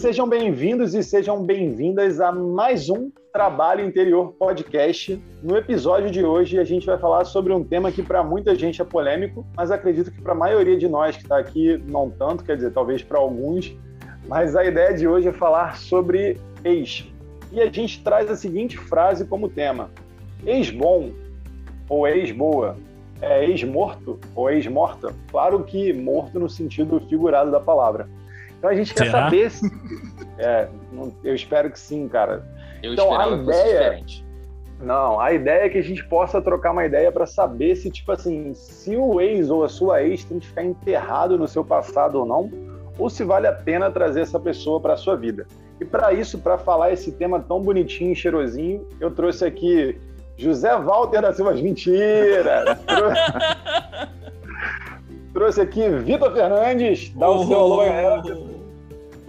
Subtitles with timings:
[0.00, 5.22] Sejam bem-vindos e sejam bem-vindas a mais um Trabalho Interior Podcast.
[5.42, 8.80] No episódio de hoje, a gente vai falar sobre um tema que para muita gente
[8.80, 12.42] é polêmico, mas acredito que para a maioria de nós que está aqui, não tanto,
[12.42, 13.76] quer dizer, talvez para alguns.
[14.26, 17.06] Mas a ideia de hoje é falar sobre ex.
[17.52, 19.90] E a gente traz a seguinte frase como tema:
[20.46, 21.10] ex-bom
[21.90, 22.74] ou ex-boa
[23.20, 25.14] é ex-morto ou ex-morta?
[25.30, 28.08] Claro que morto no sentido figurado da palavra.
[28.60, 29.24] Então a gente quer Será?
[29.24, 29.70] saber se.
[30.42, 30.68] É,
[31.22, 32.42] eu espero que sim, cara.
[32.82, 34.02] Eu então, a ideia.
[34.80, 38.10] Não, a ideia é que a gente possa trocar uma ideia para saber se, tipo
[38.10, 42.20] assim, se o ex ou a sua ex tem que ficar enterrado no seu passado
[42.20, 42.50] ou não,
[42.98, 45.46] ou se vale a pena trazer essa pessoa para a sua vida.
[45.78, 50.00] E para isso, para falar esse tema tão bonitinho e cheirosinho, eu trouxe aqui
[50.38, 51.52] José Walter da Silva.
[51.52, 52.78] Mentira!
[55.32, 57.12] trouxe aqui Vitor Fernandes.
[57.14, 58.22] Dá o seu alô, galera.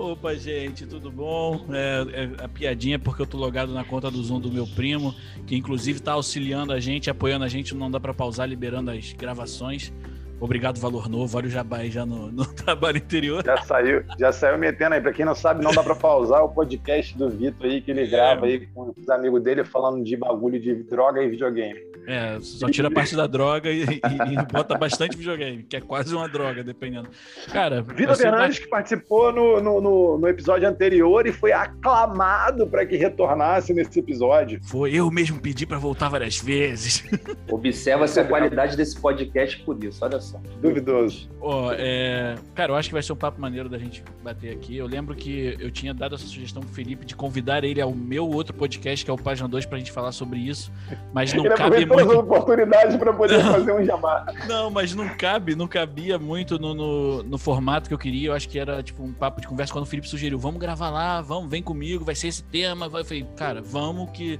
[0.01, 1.67] Opa, gente, tudo bom?
[1.71, 4.65] É, é, a piadinha é porque eu tô logado na conta do Zoom do meu
[4.65, 5.13] primo,
[5.45, 9.13] que inclusive tá auxiliando a gente, apoiando a gente, não dá para pausar, liberando as
[9.13, 9.93] gravações.
[10.41, 11.37] Obrigado, Valor Novo.
[11.37, 13.43] Olha o Jabai já no, no, trabalho interior.
[13.45, 15.01] Já saiu, já saiu metendo aí.
[15.01, 18.01] Pra quem não sabe, não dá pra pausar o podcast do Vitor aí, que ele
[18.01, 18.07] é.
[18.07, 21.91] grava aí com os amigos dele falando de bagulho de droga e videogame.
[22.07, 25.81] É, só tira a parte da droga e, e, e, bota bastante videogame, que é
[25.81, 27.09] quase uma droga, dependendo.
[27.51, 27.81] Cara.
[27.81, 32.97] Vitor Fernandes, que participou no, no, no, no, episódio anterior e foi aclamado para que
[32.97, 34.59] retornasse nesse episódio.
[34.63, 37.03] Foi, eu mesmo pedi para voltar várias vezes.
[37.49, 40.30] Observa-se a qualidade desse podcast por isso, olha só.
[40.61, 41.29] Duvidoso.
[41.39, 42.35] Oh, é...
[42.53, 44.77] Cara, eu acho que vai ser um papo maneiro da gente bater aqui.
[44.77, 48.27] Eu lembro que eu tinha dado essa sugestão pro Felipe de convidar ele ao meu
[48.29, 50.71] outro podcast, que é o Página 2, pra gente falar sobre isso.
[51.13, 52.19] Mas não ele cabe muito.
[52.19, 54.25] oportunidade para poder fazer um jabá.
[54.47, 58.29] Não, mas não cabe, não cabia muito no, no, no, formato que eu queria.
[58.29, 60.89] Eu acho que era tipo um papo de conversa quando o Felipe sugeriu: vamos gravar
[60.89, 62.85] lá, vamos, vem comigo, vai ser esse tema.
[62.85, 64.39] Eu falei, cara, vamos que.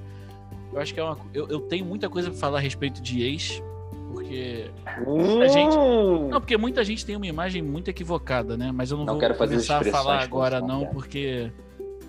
[0.74, 1.18] Eu acho que é uma.
[1.34, 3.62] Eu, eu tenho muita coisa para falar a respeito de ex,
[4.12, 4.70] porque
[5.06, 5.78] muita gente.
[5.78, 6.30] Hum.
[6.30, 8.72] Não, porque muita gente tem uma imagem muito equivocada, né?
[8.74, 11.52] Mas eu não, não vou começar a falar agora, não, porque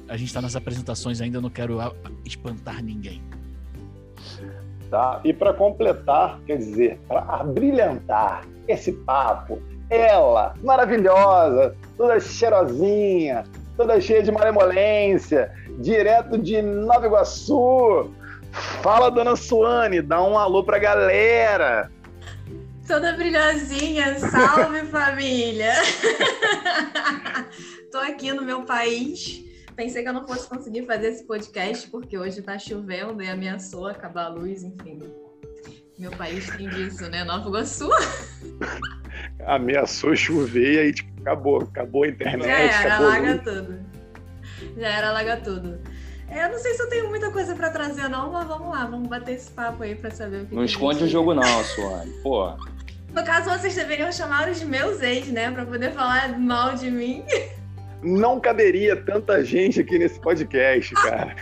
[0.09, 1.79] a gente está nas apresentações ainda, eu não quero
[2.25, 3.23] espantar ninguém.
[4.91, 5.21] Tá?
[5.25, 9.59] E para completar, quer dizer, para abrilhantar esse papo,
[9.89, 13.45] ela, maravilhosa, toda cheirosinha,
[13.77, 18.11] toda cheia de malemolência, direto de Nova Iguaçu.
[18.53, 21.91] Fala, dona Suane, dá um alô pra galera.
[22.87, 25.73] Toda brilhosinha, salve família!
[27.91, 29.43] Tô aqui no meu país
[29.77, 33.87] Pensei que eu não fosse conseguir fazer esse podcast, porque hoje tá chovendo e ameaçou
[33.87, 35.01] acabar a luz, enfim.
[35.99, 37.25] Meu país tem disso, né?
[37.25, 37.89] Nova Iguaçu.
[39.47, 41.63] ameaçou chover e aí, tipo, acabou.
[41.63, 42.47] Acabou a internet.
[42.47, 43.79] Já era, alaga tudo.
[44.77, 45.81] Já era, alaga tudo.
[46.33, 48.87] É, eu não sei se eu tenho muita coisa para trazer, não, mas vamos lá,
[48.87, 51.65] vamos bater esse papo aí para saber o que Não que esconde o jogo, não,
[51.65, 52.11] Suane.
[52.23, 52.55] Pô.
[53.15, 55.51] No caso, vocês deveriam chamar os meus ex, né?
[55.51, 57.23] Pra poder falar mal de mim.
[58.03, 61.37] não caberia tanta gente aqui nesse podcast, cara.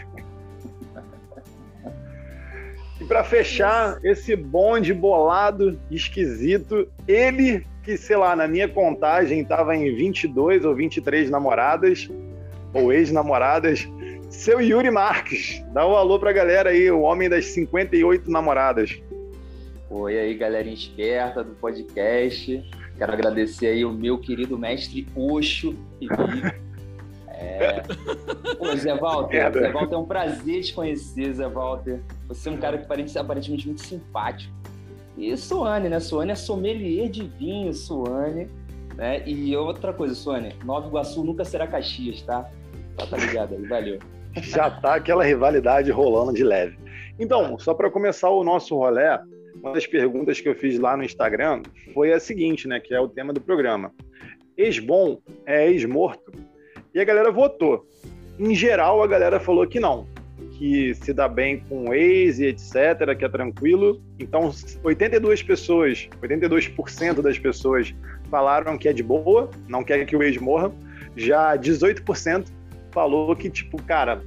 [3.01, 9.77] E para fechar esse bonde bolado, esquisito, ele que, sei lá, na minha contagem estava
[9.77, 12.11] em 22 ou 23 namoradas,
[12.75, 13.89] ou ex-namoradas,
[14.31, 15.63] seu Yuri Marques.
[15.73, 19.03] Dá um alô pra galera aí, o homem das 58 namoradas.
[19.91, 22.65] Oi aí, galerinha esperta do podcast.
[22.97, 25.75] Quero agradecer aí o meu querido mestre Oxo
[27.29, 27.83] É...
[28.57, 32.01] Pô, Zé Walter, Zé Walter, é um prazer te conhecer, Zé Walter.
[32.29, 34.53] Você é um cara que parece aparentemente muito simpático.
[35.19, 35.99] E Suane, né?
[35.99, 38.49] Suane é sommelier de vinho, Suane.
[38.95, 39.27] Né?
[39.27, 42.49] E outra coisa, Suane, Nova Iguaçu nunca será Caxias, tá?
[42.97, 43.99] Tá, tá ligado aí, valeu.
[44.43, 46.79] Já tá aquela rivalidade rolando de leve.
[47.19, 49.19] Então, só para começar o nosso rolê,
[49.63, 51.63] uma das perguntas que eu fiz lá no Instagram
[51.93, 53.93] foi a seguinte, né, que é o tema do programa.
[54.57, 56.33] Ex-bom é ex-morto?
[56.95, 57.87] E a galera votou.
[58.39, 60.07] Em geral, a galera falou que não,
[60.61, 64.01] que se dá bem com ex e etc., que é tranquilo.
[64.19, 64.51] Então,
[64.83, 67.95] 82 pessoas, 82% das pessoas
[68.31, 70.73] falaram que é de boa, não quer que o ex morra.
[71.17, 72.47] Já 18%
[72.91, 74.23] falou que, tipo, cara,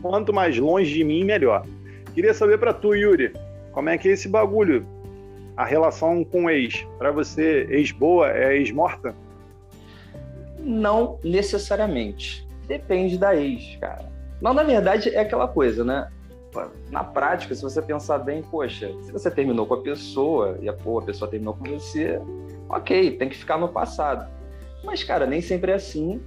[0.00, 1.64] quanto mais longe de mim, melhor.
[2.14, 3.32] Queria saber para tu, Yuri,
[3.72, 4.86] como é que é esse bagulho?
[5.56, 6.86] A relação com ex.
[6.98, 9.14] Para você, ex boa é ex morta?
[10.58, 12.46] Não necessariamente.
[12.66, 14.08] Depende da ex, cara.
[14.40, 16.08] Não, na verdade, é aquela coisa, né?
[16.90, 20.72] Na prática, se você pensar bem, poxa, se você terminou com a pessoa e a,
[20.72, 22.20] pô, a pessoa terminou com você,
[22.68, 24.28] ok, tem que ficar no passado.
[24.82, 26.20] Mas, cara, nem sempre é assim.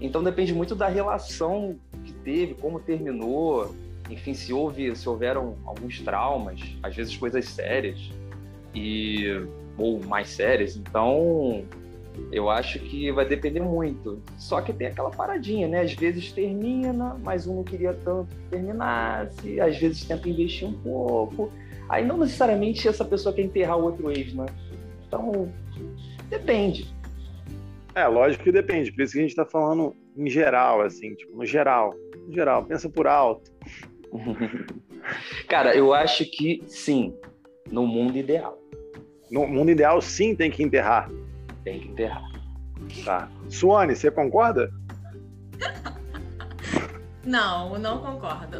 [0.00, 3.74] Então depende muito da relação que teve, como terminou,
[4.10, 8.10] enfim, se houve, se houveram alguns traumas, às vezes coisas sérias
[8.74, 9.24] e
[9.76, 10.76] ou mais sérias.
[10.76, 11.64] Então,
[12.30, 14.22] eu acho que vai depender muito.
[14.38, 15.80] Só que tem aquela paradinha, né?
[15.80, 20.72] Às vezes termina, mas um não queria tanto que terminasse, às vezes tenta investir um
[20.72, 21.50] pouco.
[21.88, 24.46] Aí não necessariamente essa pessoa quer enterrar o outro ex, né?
[25.06, 25.48] Então,
[26.28, 26.92] depende.
[27.94, 28.92] É, lógico que depende.
[28.92, 31.94] Por isso que a gente está falando em geral, assim, tipo, no geral.
[32.26, 33.50] No geral, pensa por alto.
[35.48, 37.14] Cara, eu acho que sim,
[37.70, 38.58] no mundo ideal.
[39.30, 41.10] No mundo ideal, sim, tem que enterrar.
[41.62, 42.24] Tem que enterrar.
[43.04, 43.28] Tá.
[43.48, 44.70] Suane, você concorda?
[47.26, 48.58] Não, não concordo.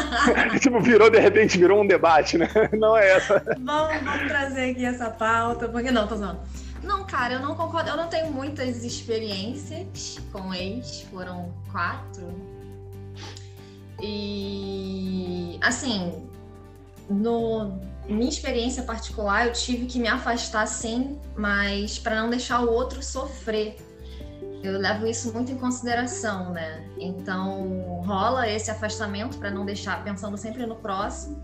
[0.60, 2.50] tipo, virou, de repente, virou um debate, né?
[2.74, 3.42] Não é essa.
[3.58, 6.40] Vamos, vamos trazer aqui essa pauta, porque não, tô zoando.
[6.84, 7.90] Não, cara, eu não concordo.
[7.90, 12.34] Eu não tenho muitas experiências com ex, foram quatro.
[14.00, 16.28] E, assim,
[17.08, 22.70] no minha experiência particular, eu tive que me afastar sim, mas para não deixar o
[22.70, 23.76] outro sofrer.
[24.62, 26.86] Eu levo isso muito em consideração, né?
[26.98, 31.42] Então, rola esse afastamento para não deixar pensando sempre no próximo.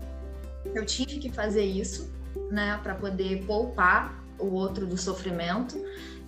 [0.65, 2.11] Eu tive que fazer isso,
[2.51, 5.81] né, para poder poupar o outro do sofrimento,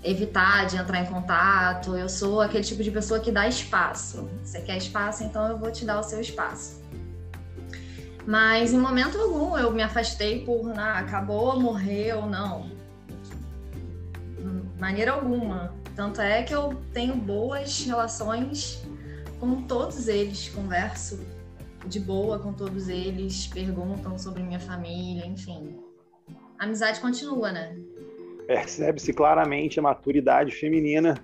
[0.04, 1.96] evitar de entrar em contato.
[1.96, 4.30] Eu sou aquele tipo de pessoa que dá espaço.
[4.44, 6.82] Você quer espaço, então eu vou te dar o seu espaço.
[8.26, 12.72] Mas em momento algum eu me afastei por ah, acabou, morreu, não.
[14.80, 15.74] Maneira alguma.
[15.96, 18.84] Tanto é que eu tenho boas relações
[19.40, 21.20] com todos eles, converso
[21.86, 25.78] de boa com todos eles, perguntam sobre minha família, enfim.
[26.58, 27.76] A amizade continua, né?
[28.48, 31.16] Percebe-se claramente a maturidade feminina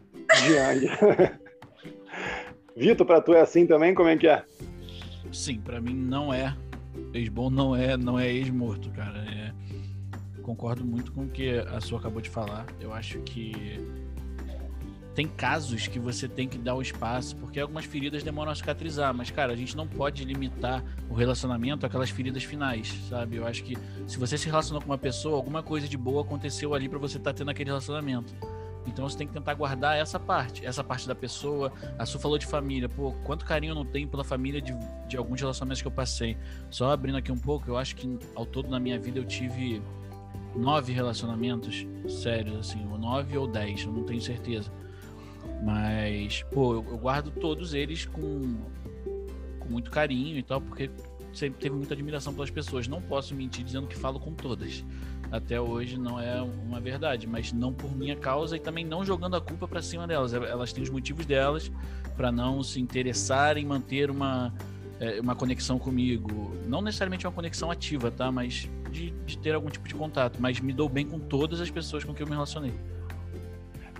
[0.44, 0.89] de Andy.
[2.75, 3.94] Vitor, para tu é assim também?
[3.94, 4.44] Como é que é?
[5.31, 6.56] Sim, para mim não é
[7.13, 9.19] ex-bom não é, não é ex-morto, cara.
[9.19, 9.51] É,
[10.42, 12.66] concordo muito com o que a sua acabou de falar.
[12.80, 13.80] Eu acho que
[15.19, 19.13] tem casos que você tem que dar o espaço, porque algumas feridas demoram a cicatrizar,
[19.13, 23.36] mas, cara, a gente não pode limitar o relacionamento àquelas feridas finais, sabe?
[23.36, 23.77] Eu acho que
[24.07, 27.18] se você se relacionou com uma pessoa, alguma coisa de boa aconteceu ali para você
[27.18, 28.33] estar tá tendo aquele relacionamento.
[28.88, 31.74] Então você tem que tentar guardar essa parte, essa parte da pessoa.
[31.98, 34.74] A Su falou de família, pô, quanto carinho eu não tenho pela família de,
[35.06, 36.38] de alguns relacionamentos que eu passei.
[36.69, 39.81] Só abrindo aqui um pouco, eu acho que ao todo na minha vida eu tive
[40.56, 44.71] nove relacionamentos sérios, assim, ou nove ou dez, eu não tenho certeza.
[45.63, 48.57] Mas, pô, eu, eu guardo todos eles com,
[49.59, 50.89] com muito carinho e tal, porque
[51.33, 52.88] sempre teve muita admiração pelas pessoas.
[52.88, 54.83] Não posso mentir dizendo que falo com todas
[55.31, 59.35] até hoje não é uma verdade, mas não por minha causa e também não jogando
[59.35, 60.33] a culpa para cima delas.
[60.33, 61.71] Elas têm os motivos delas
[62.17, 64.53] para não se interessar em manter uma,
[65.00, 66.57] é, uma conexão comigo.
[66.67, 68.31] Não necessariamente uma conexão ativa, tá?
[68.31, 70.41] Mas de, de ter algum tipo de contato.
[70.41, 72.73] Mas me dou bem com todas as pessoas com quem eu me relacionei.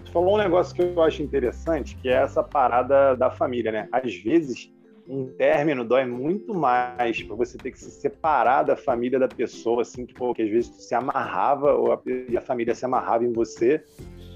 [0.09, 3.88] Você falou um negócio que eu acho interessante, que é essa parada da família, né?
[3.91, 4.73] Às vezes
[5.07, 9.83] um término dói muito mais para você ter que se separar da família da pessoa,
[9.83, 12.83] assim, que, pô, que às vezes tu se amarrava ou a, e a família se
[12.85, 13.83] amarrava em você,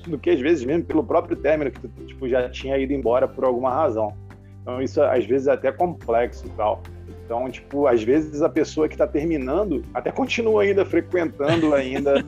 [0.08, 3.28] do que às vezes mesmo pelo próprio término que tu tipo, já tinha ido embora
[3.28, 4.16] por alguma razão.
[4.62, 6.84] Então isso às vezes é até complexo e tal.
[7.26, 12.24] Então, tipo, às vezes a pessoa que está terminando até continua ainda frequentando ainda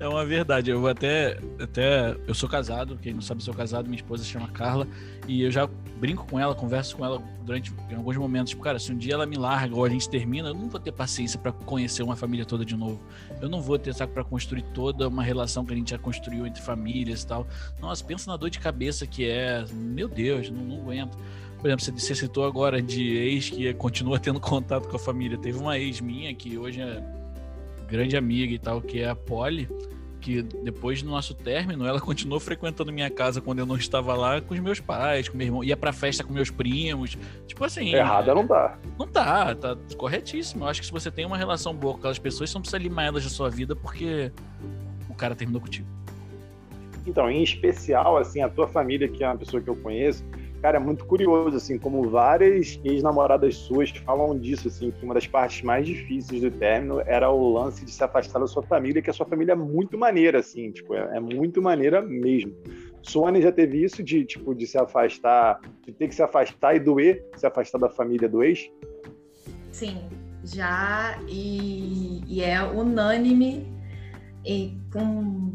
[0.00, 0.70] É uma verdade.
[0.70, 2.16] Eu até, até.
[2.26, 4.86] Eu sou casado, quem não sabe, sou casado, minha esposa se chama Carla.
[5.26, 8.50] E eu já brinco com ela, converso com ela durante em alguns momentos.
[8.50, 10.78] Tipo, cara, se um dia ela me larga ou a gente termina, eu não vou
[10.78, 13.00] ter paciência para conhecer uma família toda de novo.
[13.40, 16.46] Eu não vou ter saco para construir toda uma relação que a gente já construiu
[16.46, 17.46] entre famílias e tal.
[17.80, 19.64] Nossa, pensa na dor de cabeça que é.
[19.72, 21.18] Meu Deus, não, não aguento.
[21.58, 25.36] Por exemplo, você citou agora de ex que continua tendo contato com a família.
[25.36, 27.02] Teve uma ex minha que hoje é
[27.88, 29.68] grande amiga e tal, que é a Polly,
[30.28, 34.40] que depois do nosso término, ela continuou frequentando minha casa quando eu não estava lá
[34.42, 37.16] com os meus pais, com meu irmão, ia pra festa com meus primos.
[37.46, 37.94] Tipo assim.
[37.94, 38.78] Errada não tá.
[38.98, 40.64] Não tá, tá corretíssimo.
[40.64, 42.76] Eu acho que se você tem uma relação boa com aquelas pessoas, você não precisa
[42.76, 44.30] limar elas da sua vida porque
[45.08, 45.88] o cara terminou contigo.
[47.06, 50.22] Então, em especial, assim, a tua família, que é uma pessoa que eu conheço,
[50.60, 55.26] Cara, é muito curioso, assim, como várias ex-namoradas suas falam disso, assim, que uma das
[55.26, 59.08] partes mais difíceis do término era o lance de se afastar da sua família, que
[59.08, 62.52] a sua família é muito maneira, assim, tipo, é, é muito maneira mesmo.
[63.02, 66.80] Suane já teve isso de, tipo, de se afastar, de ter que se afastar e
[66.80, 68.68] doer, se afastar da família do ex?
[69.70, 70.08] Sim,
[70.44, 73.72] já, e, e é unânime
[74.44, 75.52] e com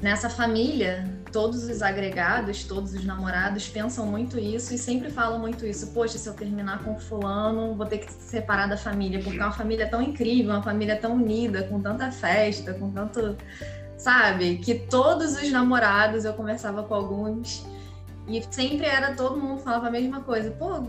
[0.00, 5.66] nessa família todos os agregados, todos os namorados pensam muito isso e sempre falam muito
[5.66, 5.88] isso.
[5.92, 9.42] Poxa, se eu terminar com fulano, vou ter que se separar da família, porque é
[9.42, 13.36] uma família tão incrível, uma família tão unida, com tanta festa, com tanto.
[13.96, 14.56] Sabe?
[14.58, 17.66] Que todos os namorados, eu conversava com alguns,
[18.30, 20.50] e sempre era todo mundo falava a mesma coisa.
[20.52, 20.82] Pô,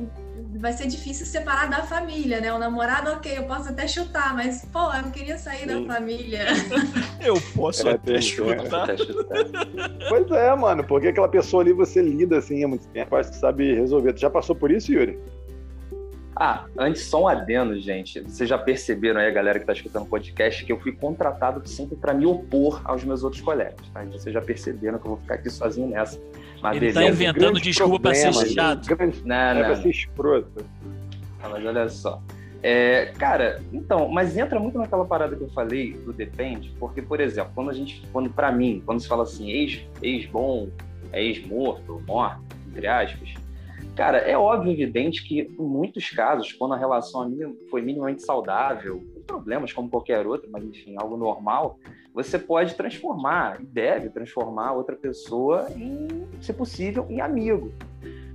[0.60, 2.54] vai ser difícil separar da família, né?
[2.54, 5.86] O namorado, ok, eu posso até chutar, mas, pô, eu não queria sair Sim.
[5.86, 6.46] da família.
[7.24, 8.90] Eu posso é, até, chutar.
[8.90, 9.46] até chutar.
[10.10, 13.38] Pois é, mano, porque aquela pessoa ali você lida assim há muito tempo, acho que
[13.38, 14.14] sabe resolver.
[14.14, 15.20] Tu já passou por isso, Yuri?
[16.36, 18.22] Ah, antes só um adendo, gente.
[18.22, 21.68] Vocês já perceberam aí, a galera que está escutando o podcast, que eu fui contratado
[21.68, 23.76] sempre para me opor aos meus outros colegas.
[23.94, 24.04] Tá?
[24.06, 26.20] Vocês já perceberam que eu vou ficar aqui sozinho nessa.
[26.62, 28.88] Mas Ele está inventando desculpa para ser chato.
[28.88, 29.82] Grande, não, é não.
[29.82, 30.66] ser escroto.
[31.42, 32.22] Não, mas olha só.
[32.64, 37.20] É, cara, então, mas entra muito naquela parada que eu falei do depende, porque, por
[37.20, 40.70] exemplo, quando a gente, quando para mim, quando se fala assim, ex, ex bom,
[41.12, 43.34] é ex morto, morto, entre aspas,
[43.96, 47.32] cara, é óbvio, evidente que em muitos casos, quando a relação
[47.70, 51.78] foi minimamente saudável, problemas como qualquer outro, mas enfim, algo normal,
[52.14, 56.08] você pode transformar, e deve transformar outra pessoa em,
[56.42, 57.72] se possível, em amigo.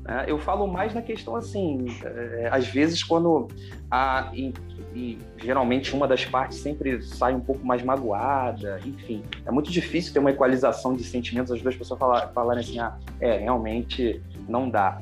[0.02, 0.24] Né?
[0.28, 3.48] Eu falo mais na questão assim, é, às vezes quando
[3.90, 4.54] a, e,
[4.94, 10.12] e, geralmente uma das partes sempre sai um pouco mais magoada, enfim, é muito difícil
[10.12, 14.70] ter uma equalização de sentimentos, as duas pessoas falar, falarem assim, ah, é, realmente não
[14.70, 15.00] dá.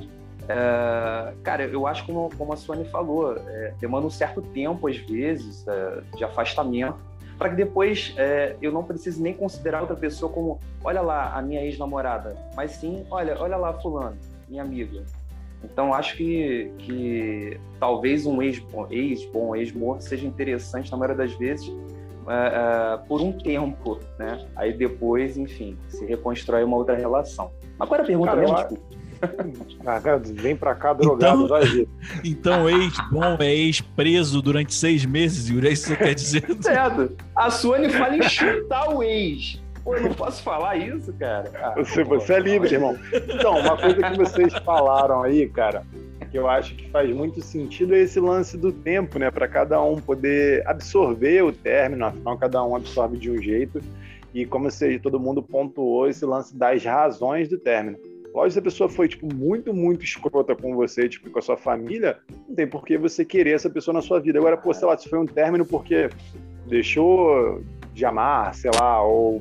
[0.48, 4.96] É, cara, eu acho como, como a Sônia falou, é, demanda um certo tempo, às
[4.98, 6.98] vezes, é, de afastamento,
[7.38, 11.42] para que depois é, eu não precise nem considerar outra pessoa como, olha lá, a
[11.42, 14.16] minha ex-namorada, mas sim, olha, olha lá, fulano,
[14.48, 15.02] minha amiga.
[15.64, 21.66] Então, acho que, que talvez um ex-bom, ex-bom, ex-morto seja interessante, na maioria das vezes,
[21.68, 21.72] uh,
[22.24, 24.46] uh, por um tempo, né?
[24.54, 27.50] Aí depois, enfim, se reconstrói uma outra relação.
[27.80, 29.03] Agora a pergunta Cara, mesmo, desculpa.
[29.86, 31.88] Ah, vem pra cá drogado, então, vai ver.
[32.24, 36.44] Então, ex-bom é ex-preso durante seis meses, Yuri, é isso que você quer dizer?
[36.60, 37.12] Certo.
[37.36, 39.60] A Suane fala em chutar o ex.
[39.84, 41.50] Pô, eu não posso falar isso, cara.
[41.56, 42.96] Ah, você, você é livre, irmão.
[43.12, 45.82] Então, uma coisa que vocês falaram aí, cara,
[46.30, 49.30] que eu acho que faz muito sentido é esse lance do tempo, né?
[49.30, 53.80] Para cada um poder absorver o término, afinal, cada um absorve de um jeito.
[54.32, 57.98] E como se todo mundo pontuou esse lance das razões do término.
[58.34, 61.56] Lógico, se a pessoa foi, tipo, muito, muito escrota com você, tipo, com a sua
[61.56, 64.40] família, não tem por que você querer essa pessoa na sua vida.
[64.40, 66.10] Agora, pô, sei lá, se foi um término porque
[66.66, 67.62] deixou
[67.92, 69.40] de amar, sei lá, ou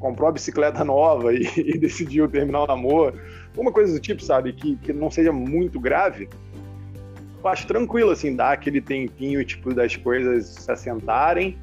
[0.00, 3.20] comprou a bicicleta nova e, e, decidiu terminar o namoro,
[3.54, 6.30] uma coisa do tipo, sabe, que, que não seja muito grave,
[7.44, 11.58] eu acho tranquilo, assim, dar aquele tempinho, tipo, das coisas se assentarem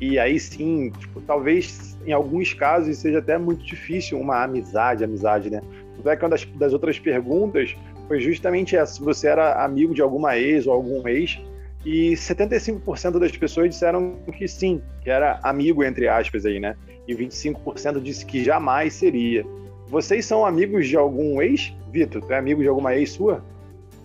[0.00, 5.50] e aí sim, tipo, talvez em alguns casos seja até muito difícil uma amizade, amizade,
[5.50, 5.60] né?
[5.96, 7.74] Tanto é que uma das, das outras perguntas
[8.08, 11.38] foi justamente essa: se você era amigo de alguma ex ou algum ex,
[11.84, 16.76] e 75% das pessoas disseram que sim, que era amigo, entre aspas, aí, né?
[17.06, 19.44] E 25% disse que jamais seria.
[19.88, 21.72] Vocês são amigos de algum ex?
[21.92, 23.44] Vitor, tu é amigo de alguma ex sua?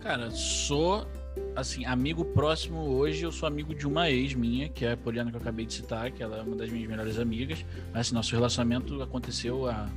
[0.01, 1.07] Cara, sou
[1.55, 5.29] assim, amigo próximo hoje, eu sou amigo de uma ex minha, que é a Poliana
[5.29, 7.65] que eu acabei de citar, que ela é uma das minhas melhores amigas.
[7.91, 9.87] Mas assim, nosso relacionamento aconteceu há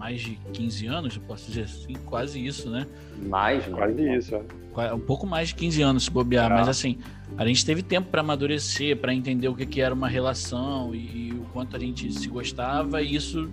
[0.00, 2.86] mais de 15 anos, eu posso dizer assim, quase isso, né?
[3.28, 4.34] Mais, quase isso.
[4.34, 4.94] É.
[4.94, 6.54] Um pouco mais de 15 anos se bobear, é.
[6.54, 6.98] mas assim,
[7.36, 11.28] a gente teve tempo para amadurecer, para entender o que, que era uma relação e,
[11.28, 13.52] e, o quanto a gente se gostava, e isso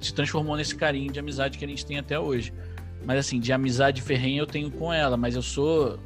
[0.00, 2.50] se transformou nesse carinho de amizade que a gente tem até hoje.
[3.04, 5.98] Mas assim, de amizade ferrenha eu tenho com ela, mas eu sou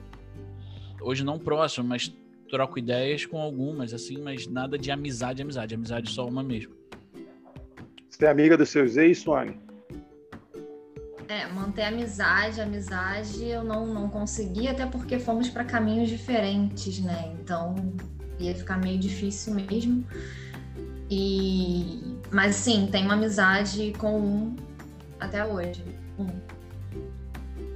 [1.01, 2.13] hoje não próximo, mas
[2.51, 6.75] troco ideias com algumas, assim, mas nada de amizade, amizade, amizade só uma mesmo.
[8.17, 9.61] Você é amiga dos seus ex, Suane?
[11.29, 17.35] É, manter amizade, amizade eu não, não consegui, até porque fomos para caminhos diferentes, né?
[17.39, 17.75] Então
[18.39, 20.03] ia ficar meio difícil mesmo.
[21.11, 24.57] E mas sim, tenho uma amizade com um
[25.21, 25.85] até hoje.
[26.19, 26.27] Um.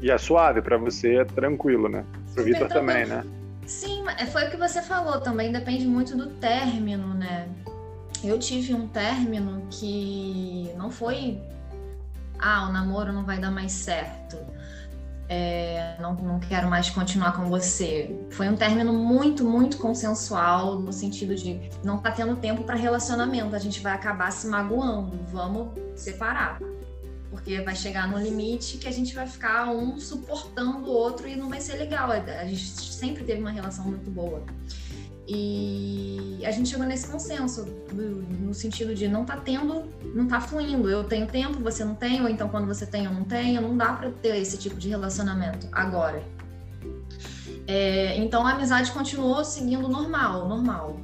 [0.01, 2.03] E é suave para você, é tranquilo, né?
[2.33, 3.23] Pro Vitor também, né?
[3.67, 7.47] Sim, é, foi o que você falou também, depende muito do término, né?
[8.23, 11.41] Eu tive um término que não foi
[12.41, 14.39] ah, o namoro não vai dar mais certo.
[15.29, 18.19] É, não, não quero mais continuar com você.
[18.31, 23.55] Foi um término muito, muito consensual, no sentido de não tá tendo tempo para relacionamento,
[23.55, 26.59] a gente vai acabar se magoando, vamos separar.
[27.31, 31.37] Porque vai chegar no limite que a gente vai ficar um suportando o outro e
[31.37, 32.11] não vai ser legal.
[32.11, 34.43] A gente sempre teve uma relação muito boa.
[35.33, 40.91] E a gente chegou nesse consenso, no sentido de não tá tendo, não tá fluindo.
[40.91, 43.61] Eu tenho tempo, você não tem, ou então quando você tem, eu não tenho.
[43.61, 46.21] Não dá para ter esse tipo de relacionamento agora.
[47.65, 50.99] É, então a amizade continuou seguindo normal, normal.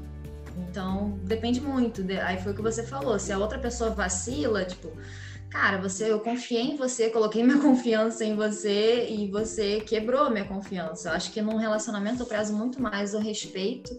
[0.58, 2.04] Então depende muito.
[2.24, 3.16] Aí foi o que você falou.
[3.20, 4.90] Se a outra pessoa vacila, tipo,
[5.50, 10.44] cara, você, eu confiei em você, coloquei minha confiança em você e você quebrou minha
[10.44, 11.10] confiança.
[11.10, 13.98] Eu acho que num relacionamento eu prezo muito mais o respeito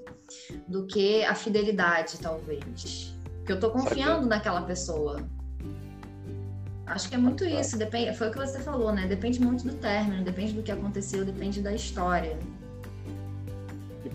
[0.68, 3.14] do que a fidelidade, talvez.
[3.38, 5.28] Porque eu tô confiando naquela pessoa.
[6.86, 9.08] Acho que é muito isso, depende, foi o que você falou, né?
[9.08, 12.40] Depende muito do término, depende do que aconteceu, depende da história.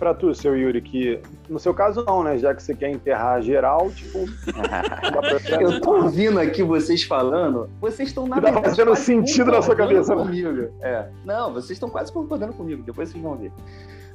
[0.03, 2.37] Para tu, seu Yuri, que no seu caso não, né?
[2.37, 4.19] Já que você quer enterrar geral, tipo.
[5.63, 8.65] eu tô ouvindo aqui vocês falando, vocês estão na verdade.
[8.65, 10.25] Tá fazendo sentido na sua cabeça, né?
[10.25, 10.51] comigo.
[10.51, 10.69] né?
[10.81, 11.09] É.
[11.25, 13.53] Não, vocês estão quase concordando comigo, depois vocês vão ver.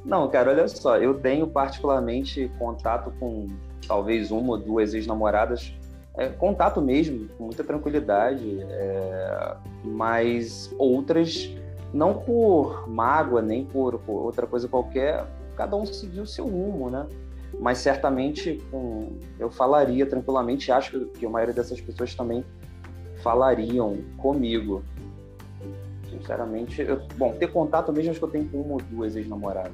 [0.04, 3.46] Não, cara, olha só, eu tenho particularmente contato com
[3.86, 5.72] talvez uma ou duas ex-namoradas,
[6.18, 11.50] é, contato mesmo, com muita tranquilidade, é, mas outras
[11.94, 15.24] não por mágoa nem por, por outra coisa qualquer,
[15.58, 17.04] cada um seguiu o seu rumo, né?
[17.58, 22.44] Mas certamente com, eu falaria tranquilamente, acho que a maioria dessas pessoas também
[23.22, 24.84] falariam comigo.
[26.08, 29.72] Sinceramente, eu, bom, ter contato mesmo acho que eu tenho com uma ou duas ex-namoradas.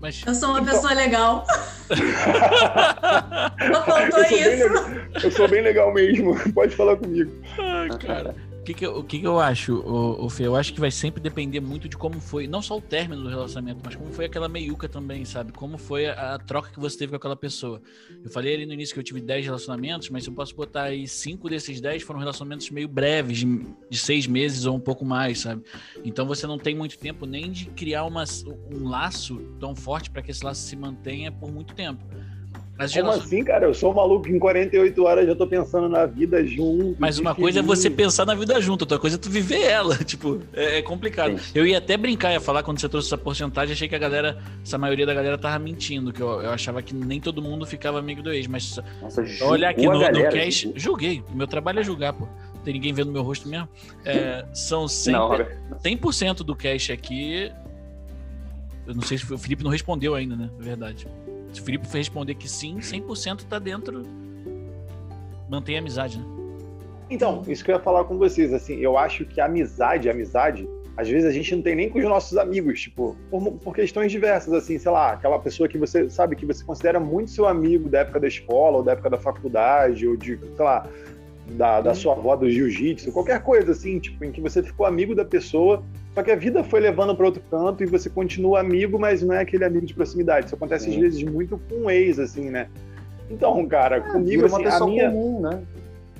[0.00, 0.22] Mas...
[0.26, 0.74] Eu sou uma então...
[0.74, 1.44] pessoa legal.
[3.72, 5.24] Não faltou eu isso.
[5.24, 6.34] eu sou bem legal mesmo.
[6.52, 7.30] Pode falar comigo.
[7.58, 10.46] Ai, cara que, que, eu, o que, que eu acho, o, o Fê?
[10.46, 13.28] Eu acho que vai sempre depender muito de como foi, não só o término do
[13.28, 15.52] relacionamento, mas como foi aquela meiuca também, sabe?
[15.52, 17.80] Como foi a, a troca que você teve com aquela pessoa.
[18.22, 21.08] Eu falei ali no início que eu tive 10 relacionamentos, mas eu posso botar aí
[21.08, 25.40] 5 desses 10 foram relacionamentos meio breves, de, de seis meses ou um pouco mais,
[25.40, 25.62] sabe?
[26.04, 28.24] Então você não tem muito tempo nem de criar uma,
[28.72, 32.04] um laço tão forte para que esse laço se mantenha por muito tempo.
[32.80, 33.66] Mas Como assim, cara?
[33.66, 36.96] Eu sou maluco em 48 horas já tô pensando na vida junto.
[36.98, 39.98] Mas uma coisa é você pensar na vida junto, outra coisa é tu viver ela.
[40.10, 41.38] Tipo, é, é complicado.
[41.38, 41.52] Sim.
[41.54, 44.42] Eu ia até brincar, ia falar quando você trouxe essa porcentagem, achei que a galera,
[44.64, 47.98] essa maioria da galera tava mentindo, que eu, eu achava que nem todo mundo ficava
[47.98, 51.22] amigo do ex, mas Nossa, olha aqui no, no cast, julguei.
[51.34, 52.26] Meu trabalho é julgar, pô.
[52.54, 53.68] Não tem ninguém vendo meu rosto mesmo.
[54.06, 55.12] É, são 100%,
[55.70, 57.52] não, 100 do cash aqui.
[58.86, 60.50] Eu não sei se o Felipe não respondeu ainda, né?
[60.58, 61.06] Na verdade.
[61.52, 64.04] Se o Felipe responder que sim, 100% tá dentro.
[65.48, 66.24] Mantém a amizade, né?
[67.10, 70.12] Então, isso que eu ia falar com vocês, assim, eu acho que a amizade, a
[70.12, 73.74] amizade, às vezes a gente não tem nem com os nossos amigos, tipo, por, por,
[73.74, 77.48] questões diversas, assim, sei lá, aquela pessoa que você sabe que você considera muito seu
[77.48, 80.86] amigo da época da escola, ou da época da faculdade, ou de, sei lá,
[81.48, 85.12] da, da sua avó do jiu-jitsu, qualquer coisa assim, tipo, em que você ficou amigo
[85.12, 85.82] da pessoa,
[86.14, 89.34] só que a vida foi levando para outro canto e você continua amigo, mas não
[89.34, 90.46] é aquele amigo de proximidade.
[90.46, 90.92] Isso acontece Sim.
[90.92, 92.68] às vezes muito com ex, assim, né?
[93.30, 95.10] Então, cara, é, comigo, assim, a minha...
[95.10, 95.62] Comum, né?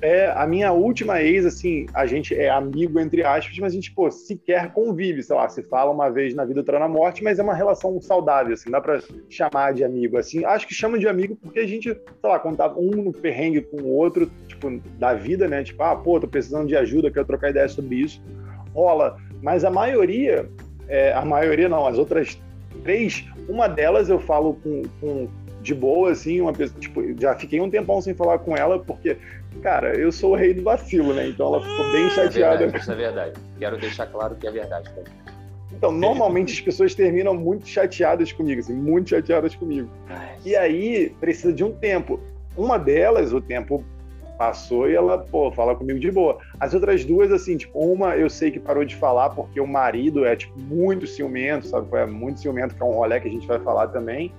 [0.03, 3.93] É, a minha última ex, assim, a gente é amigo, entre aspas, mas a gente,
[3.93, 7.39] pô, sequer convive, sei lá, se fala uma vez na vida, outra na morte, mas
[7.39, 8.99] é uma relação saudável, assim, dá pra
[9.29, 10.43] chamar de amigo, assim.
[10.43, 13.83] Acho que chama de amigo porque a gente, sei lá, contava um no perrengue com
[13.83, 15.63] o outro, tipo, da vida, né?
[15.63, 18.23] Tipo, ah, pô, tô precisando de ajuda, quero trocar ideia sobre isso.
[18.73, 19.19] Rola.
[19.43, 20.49] Mas a maioria,
[20.89, 22.41] é, a maioria não, as outras
[22.83, 25.29] três, uma delas eu falo com, com
[25.63, 29.17] de boa, assim, uma pessoa, tipo, já fiquei um tempão sem falar com ela, porque
[29.63, 31.29] Cara, eu sou o rei do vacilo, né?
[31.29, 32.55] Então ela ficou bem chateada.
[32.55, 33.41] É verdade, isso é verdade.
[33.59, 34.89] Quero deixar claro que é verdade.
[34.89, 35.05] Cara.
[35.73, 39.91] Então, normalmente as pessoas terminam muito chateadas comigo, assim, muito chateadas comigo.
[40.45, 42.21] E aí precisa de um tempo.
[42.57, 43.85] Uma delas, o tempo
[44.41, 46.39] passou e ela, pô, fala comigo de boa.
[46.59, 50.25] As outras duas, assim, tipo, uma eu sei que parou de falar porque o marido
[50.25, 51.95] é, tipo, muito ciumento, sabe?
[51.99, 54.33] É muito ciumento, que é um rolê que a gente vai falar também.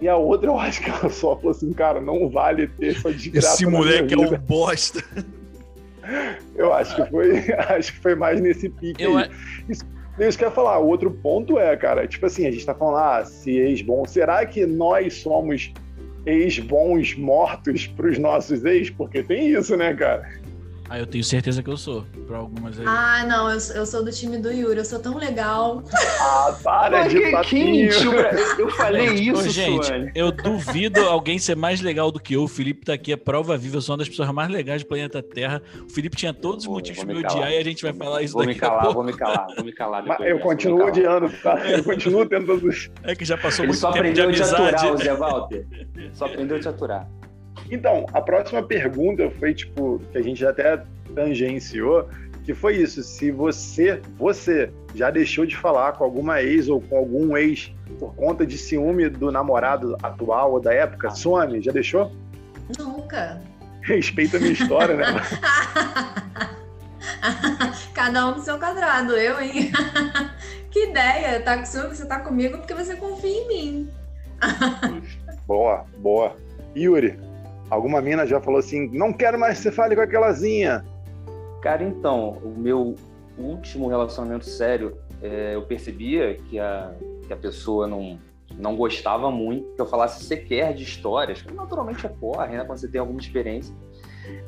[0.00, 3.12] E a outra, eu acho que ela só falou assim, cara, não vale ter essa
[3.12, 3.56] desgraça.
[3.56, 5.04] Esse moleque é um bosta.
[6.54, 9.28] Eu acho que foi, acho que foi mais nesse pique eu aí.
[9.68, 9.84] Isso,
[10.20, 10.78] isso que eu ia falar.
[10.78, 14.46] O outro ponto é, cara, tipo assim, a gente tá falando, ah, se ex-bom, será
[14.46, 15.74] que nós somos
[16.26, 18.90] ex-bons mortos pros nossos ex?
[18.90, 20.28] Porque tem isso, né, cara?
[20.88, 22.84] Ah, eu tenho certeza que eu sou, pra algumas aí.
[22.86, 25.82] Ah, não, eu, eu sou do time do Yuri, eu sou tão legal.
[26.20, 27.90] Ah, para Mas de que, papinho.
[28.58, 29.86] eu falei isso, gente.
[29.86, 30.12] Suane.
[30.14, 32.44] Eu duvido alguém ser mais legal do que eu.
[32.44, 34.88] O Felipe tá aqui, é prova viva, eu sou uma das pessoas mais legais do
[34.88, 35.60] planeta Terra.
[35.88, 38.34] O Felipe tinha todos os motivos de me odiar e a gente vai falar isso
[38.34, 38.94] vou daqui me calar, a pouco.
[38.94, 40.06] Vou me calar, vou me calar.
[40.06, 41.56] Mas eu continuo odiando, tá?
[41.68, 42.70] Eu continuo tentando...
[43.02, 44.48] É que já passou Ele muito tempo de amizade.
[44.48, 45.66] Só aprendeu a te aturar, o Zé Walter.
[46.12, 47.08] Só aprendeu a te aturar.
[47.70, 50.82] Então, a próxima pergunta foi, tipo, que a gente já até
[51.14, 52.08] tangenciou,
[52.44, 53.02] que foi isso.
[53.02, 58.14] Se você, você já deixou de falar com alguma ex ou com algum ex por
[58.14, 62.12] conta de ciúme do namorado atual ou da época, Sônia, já deixou?
[62.78, 63.40] Nunca.
[63.82, 65.06] Respeita a minha história, né?
[67.94, 69.72] Cada um no seu quadrado, eu, hein?
[70.70, 73.90] que ideia, tá com ciúme, você tá comigo porque você confia em mim.
[75.46, 76.36] boa, boa.
[76.76, 77.18] Yuri,
[77.70, 80.84] alguma mina já falou assim, não quero mais que você fale com aquelazinha.
[81.62, 82.94] Cara, então, o meu
[83.38, 86.92] último relacionamento sério, é, eu percebia que a,
[87.26, 88.18] que a pessoa não,
[88.58, 92.88] não gostava muito que eu falasse sequer de histórias, que naturalmente ocorre, né, quando você
[92.88, 93.74] tem alguma experiência,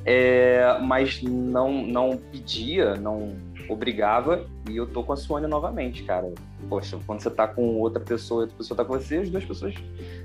[0.05, 3.37] é, mas não, não pedia, não
[3.69, 6.33] obrigava, e eu tô com a Sônia novamente, cara.
[6.69, 9.45] Poxa, quando você tá com outra pessoa e outra pessoa tá com você, as duas
[9.45, 9.75] pessoas,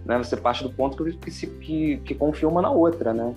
[0.05, 3.33] né, você parte do ponto que, que, que, que confia uma na outra, né?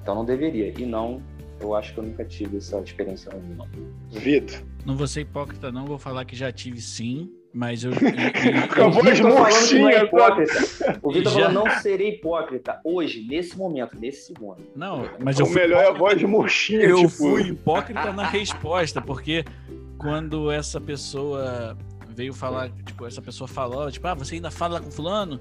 [0.00, 1.20] Então não deveria, e não
[1.60, 3.66] eu acho que eu nunca tive essa experiência ruim, não.
[4.10, 4.62] Vitor.
[4.84, 5.86] Não vou ser hipócrita, não.
[5.86, 7.92] Vou falar que já tive sim, mas eu.
[8.64, 10.98] Acabou de murchinha, hipócrita.
[11.02, 11.46] O Vitor já...
[11.46, 14.58] falou: não serei hipócrita hoje, nesse momento, nesse segundo.
[14.76, 15.46] Não, mas o eu.
[15.46, 16.82] O melhor é a voz de murchinha.
[16.82, 17.08] Eu tipo...
[17.08, 19.42] fui hipócrita na resposta, porque
[19.96, 21.78] quando essa pessoa
[22.10, 25.40] veio falar, tipo, essa pessoa falou, tipo, ah, você ainda fala com fulano?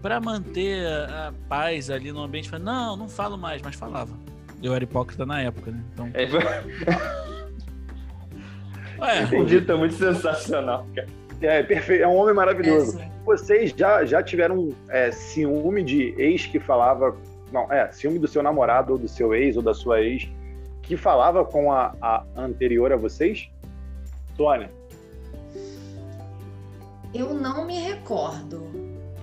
[0.00, 4.16] Para manter a paz ali no ambiente, falei, não, não falo mais, mas falava.
[4.62, 5.84] Eu era hipócrita na época, né?
[5.92, 6.08] Então...
[6.14, 6.24] É,
[9.02, 11.08] Ué, o Vitor é muito sensacional, cara.
[11.42, 12.02] É, perfeito.
[12.02, 13.00] É um homem maravilhoso.
[13.00, 17.16] É Vocês já, já tiveram é, ciúme de ex que falava.
[17.52, 20.28] Não, é, ciúme do seu namorado ou do seu ex ou da sua ex
[20.82, 23.50] que falava com a, a anterior a vocês?
[24.36, 24.70] Tônia?
[27.14, 28.62] Eu não me recordo.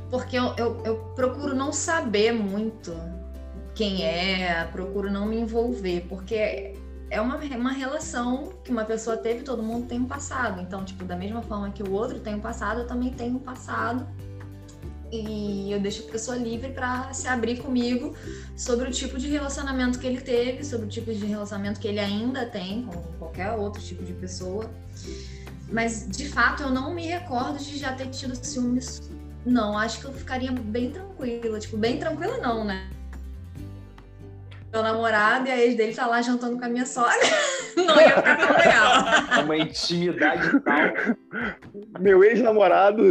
[0.10, 2.96] Porque eu, eu, eu procuro não saber muito
[3.76, 6.74] quem é, procuro não me envolver, porque
[7.10, 10.62] é uma, uma relação que uma pessoa teve, todo mundo tem um passado.
[10.62, 13.39] Então, tipo, da mesma forma que o outro tem um passado, eu também tenho um
[13.39, 14.08] passado.
[15.12, 18.15] E eu deixo a pessoa livre para se abrir comigo
[18.56, 22.00] sobre o tipo de relacionamento que ele teve, sobre o tipo de relacionamento que ele
[22.00, 24.69] ainda tem com qualquer outro tipo de pessoa.
[25.72, 29.10] Mas, de fato, eu não me recordo de já ter tido ciúmes.
[29.43, 31.60] Não, acho que eu ficaria bem tranquila.
[31.60, 32.88] Tipo, bem tranquila não, né?
[34.72, 37.18] Meu namorado e a ex dele tá lá jantando com a minha sogra.
[37.76, 39.40] Não ia ficar tão legal.
[39.40, 40.80] É uma intimidade tal.
[42.00, 43.04] Meu ex-namorado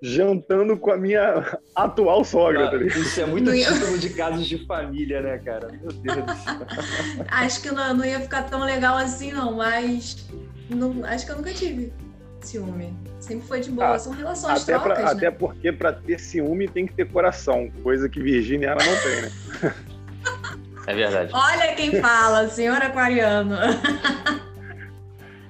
[0.00, 2.70] jantando com a minha atual sogra.
[2.70, 3.66] tá isso é muito ia...
[3.72, 5.68] título de casos de família, né, cara?
[5.68, 6.66] Meu Deus do céu.
[7.28, 10.28] Acho que não, não ia ficar tão legal assim, não, mas
[10.70, 11.92] não, acho que eu nunca tive
[12.40, 12.96] ciúme.
[13.20, 15.10] Sempre foi de boa, ah, são relações até trocas, pra, né?
[15.10, 19.22] Até porque para ter ciúme tem que ter coração, coisa que Virgínia ela não tem,
[19.22, 19.74] né?
[20.86, 21.30] É verdade.
[21.32, 23.56] Olha quem fala, senhor aquariano.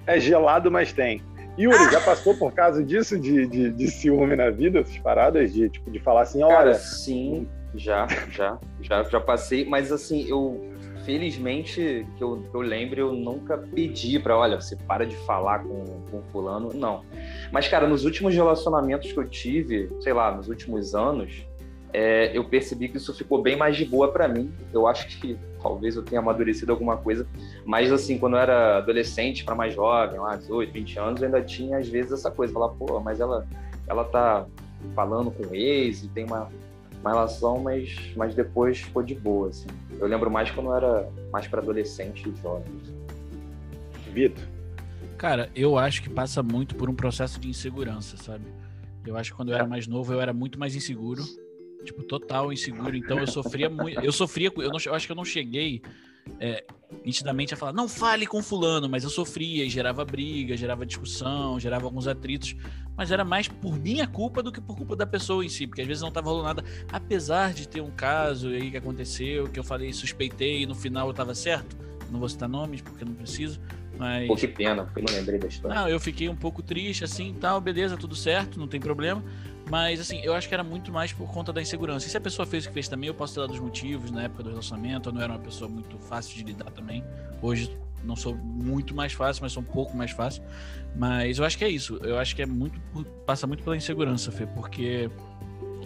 [0.07, 1.23] É gelado, mas tem.
[1.59, 5.69] Yuri, já passou por causa disso, de, de, de, ciúme na vida, essas paradas, de,
[5.69, 6.57] tipo, de falar assim, olha...
[6.57, 10.73] Cara, sim, já, já, já, já passei, mas assim, eu,
[11.05, 16.03] felizmente, que eu, eu lembro, eu nunca pedi pra, olha, você para de falar com,
[16.11, 17.03] com fulano, não.
[17.51, 21.47] Mas, cara, nos últimos relacionamentos que eu tive, sei lá, nos últimos anos,
[21.93, 24.51] é, eu percebi que isso ficou bem mais de boa para mim.
[24.73, 27.27] Eu acho que talvez eu tenha amadurecido alguma coisa,
[27.65, 31.43] mas assim, quando eu era adolescente para mais jovem, lá 18, 20 anos, eu ainda
[31.43, 33.47] tinha às vezes essa coisa, falar, pô, mas ela
[33.87, 34.47] ela tá
[34.95, 36.49] falando com o ex e tem uma,
[37.01, 39.67] uma relação, mas, mas depois ficou de boa, assim.
[39.99, 42.65] Eu lembro mais quando eu era mais para adolescente e jovem.
[44.13, 44.45] Vitor?
[45.19, 48.45] Cara, eu acho que passa muito por um processo de insegurança, sabe?
[49.07, 51.23] Eu acho que quando eu era mais novo eu era muito mais inseguro
[51.85, 52.97] tipo, total inseguro.
[52.97, 54.01] Então eu sofria muito.
[54.01, 55.83] Eu sofria, eu, não, eu acho que eu não cheguei
[56.39, 56.65] é,
[57.05, 61.59] nitidamente a falar, não fale com fulano, mas eu sofria e gerava briga, gerava discussão,
[61.59, 62.55] gerava alguns atritos,
[62.97, 65.81] mas era mais por minha culpa do que por culpa da pessoa em si, porque
[65.81, 69.59] às vezes não estava rolando nada, apesar de ter um caso aí que aconteceu, que
[69.59, 71.77] eu falei, suspeitei e no final eu estava certo,
[72.11, 73.61] não vou citar nomes porque não preciso,
[73.99, 74.27] mas...
[74.27, 75.75] Pô, que pena, porque não lembrei da história.
[75.75, 79.23] Não, eu fiquei um pouco triste, assim, tal, beleza, tudo certo, não tem problema,
[79.71, 82.07] mas, assim, eu acho que era muito mais por conta da insegurança.
[82.07, 84.11] E se a pessoa fez o que fez também, eu posso ter dado os motivos
[84.11, 85.09] na época do relacionamento.
[85.09, 87.05] Eu não era uma pessoa muito fácil de lidar também.
[87.41, 87.75] Hoje
[88.05, 90.43] não sou muito mais fácil, mas sou um pouco mais fácil.
[90.97, 91.97] Mas eu acho que é isso.
[92.03, 92.79] Eu acho que é muito.
[93.25, 95.09] passa muito pela insegurança, Fê, porque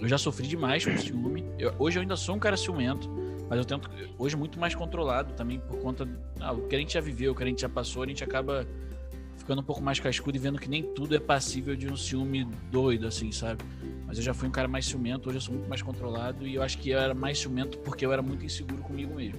[0.00, 1.44] eu já sofri demais com ciúme.
[1.58, 3.08] Eu, hoje eu ainda sou um cara ciumento,
[3.48, 3.90] mas eu tento.
[4.18, 6.08] Hoje muito mais controlado também por conta.
[6.40, 8.22] Ah, o que a gente já viveu, o que a gente já passou, a gente
[8.22, 8.66] acaba
[9.36, 12.46] ficando um pouco mais cascudo e vendo que nem tudo é passível de um ciúme
[12.70, 13.62] doido, assim, sabe?
[14.06, 16.54] Mas eu já fui um cara mais ciumento, hoje eu sou muito mais controlado e
[16.54, 19.38] eu acho que eu era mais ciumento porque eu era muito inseguro comigo mesmo.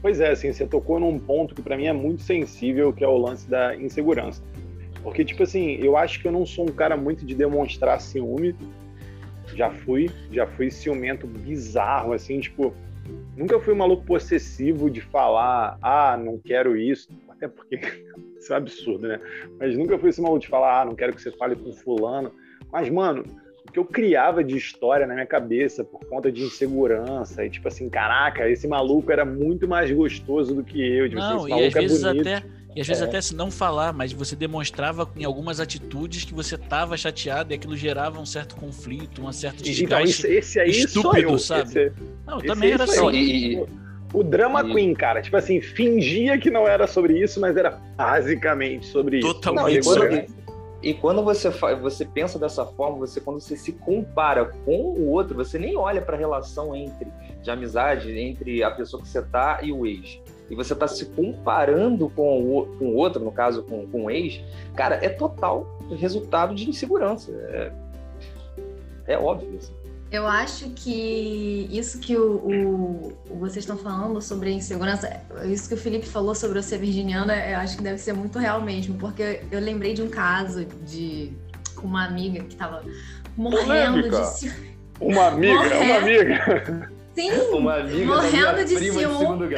[0.00, 3.08] Pois é, assim, você tocou num ponto que para mim é muito sensível, que é
[3.08, 4.42] o lance da insegurança.
[5.02, 8.54] Porque, tipo assim, eu acho que eu não sou um cara muito de demonstrar ciúme.
[9.54, 12.74] Já fui, já fui ciumento bizarro, assim, tipo,
[13.36, 17.76] nunca fui um maluco possessivo de falar, ah, não quero isso, até porque
[18.38, 19.20] isso é um absurdo, né?
[19.58, 22.32] Mas nunca fui esse maluco de falar, ah, não quero que você fale com fulano.
[22.70, 23.24] Mas, mano,
[23.68, 27.68] o que eu criava de história na minha cabeça por conta de insegurança, e tipo
[27.68, 31.08] assim, caraca, esse maluco era muito mais gostoso do que eu.
[31.08, 32.28] Tipo, não, assim, e às é vezes bonito.
[32.28, 32.42] até.
[32.74, 33.06] E às vezes É.
[33.06, 37.56] até se não falar, mas você demonstrava em algumas atitudes que você tava chateado e
[37.56, 40.26] aquilo gerava um certo conflito, um certo Então, desgaste.
[40.26, 41.38] esse, esse aí sou estúpido, eu.
[41.38, 41.68] sabe?
[41.68, 41.92] Esse-
[42.26, 43.10] Não, eu esse também era assim.
[43.10, 43.82] e-
[44.14, 47.70] O drama E- queen, cara, tipo assim, fingia que não era sobre isso, mas era
[47.96, 49.32] basicamente sobre isso.
[49.34, 50.26] Totalmente Não, e sobre quando,
[50.82, 51.48] e, quando você,
[51.80, 56.02] você pensa dessa forma, você quando você se compara com o outro, você nem olha
[56.02, 57.06] para a relação entre
[57.42, 60.20] de amizade entre a pessoa que você tá e o ex.
[60.52, 64.38] E você tá se comparando com o, com outro, no caso com, com o ex,
[64.76, 65.66] cara, é total
[65.98, 67.32] resultado de insegurança.
[67.32, 67.72] É,
[69.06, 69.56] é óbvio.
[69.56, 69.72] Assim.
[70.10, 75.10] Eu acho que isso que o, o- vocês estão falando sobre a insegurança,
[75.46, 78.38] isso que o Felipe falou sobre eu ser virginiana, eu acho que deve ser muito
[78.38, 81.32] real mesmo, porque eu lembrei de um caso de
[81.82, 82.82] uma amiga que tava
[83.34, 84.20] morrendo Polêmica.
[84.20, 84.72] de ciúme.
[85.00, 86.32] Uma amiga, é uma Morrendo.
[86.34, 86.92] amiga.
[87.14, 89.54] Sim, Uma amiga da Morrendo minha de prima de ciúme.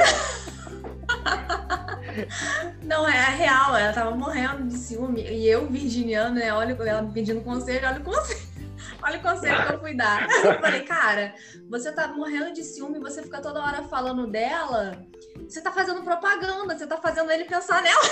[2.83, 5.23] Não, é real, ela tava morrendo de ciúme.
[5.23, 8.55] E eu, virginiana, né, olha ela me pedindo conselho, olha o conselho.
[9.03, 10.27] Olha o conselho que eu fui dar.
[10.31, 11.35] Eu falei, cara,
[11.69, 15.05] você tá morrendo de ciúme, você fica toda hora falando dela,
[15.47, 18.03] você tá fazendo propaganda, você tá fazendo ele pensar nela.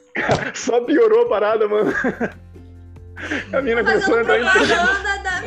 [0.54, 1.92] Só piorou a parada, mano.
[3.52, 5.40] A mina Tá a entrar em propaganda da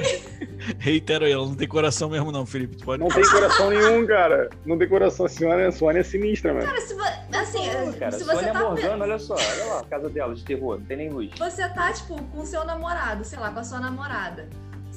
[0.79, 2.75] Reitero ela não tem coração mesmo, não, Felipe.
[2.77, 3.01] Tu pode.
[3.01, 4.49] Não tem coração nenhum, cara.
[4.65, 5.25] Não tem coração.
[5.25, 6.65] A Sônia, a Sônia é sinistra, mano.
[6.65, 9.79] Cara, se, vo- assim, Pô, cara, se você Sônia tá Morgana, olha só, olha lá
[9.81, 11.31] a casa dela de terror, não tem nem luz.
[11.37, 14.47] você tá, tipo, com o seu namorado, sei lá, com a sua namorada.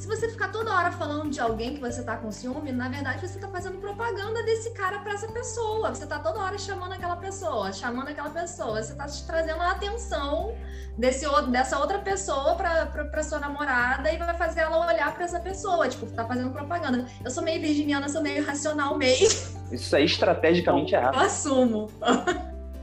[0.04, 3.26] Se você ficar toda hora falando de alguém que você tá com ciúme, na verdade
[3.26, 5.94] você tá fazendo propaganda desse cara pra essa pessoa.
[5.94, 8.82] Você tá toda hora chamando aquela pessoa, chamando aquela pessoa.
[8.82, 10.54] Você tá trazendo a atenção
[10.98, 15.14] desse outro, dessa outra pessoa pra, pra, pra sua namorada e vai fazer ela olhar
[15.14, 15.88] pra essa pessoa.
[15.88, 17.06] Tipo, tá fazendo propaganda.
[17.24, 19.58] Eu sou meio virginiana, sou meio racional mesmo.
[19.72, 21.18] Isso aí estrategicamente é Eu errado.
[21.18, 21.90] assumo.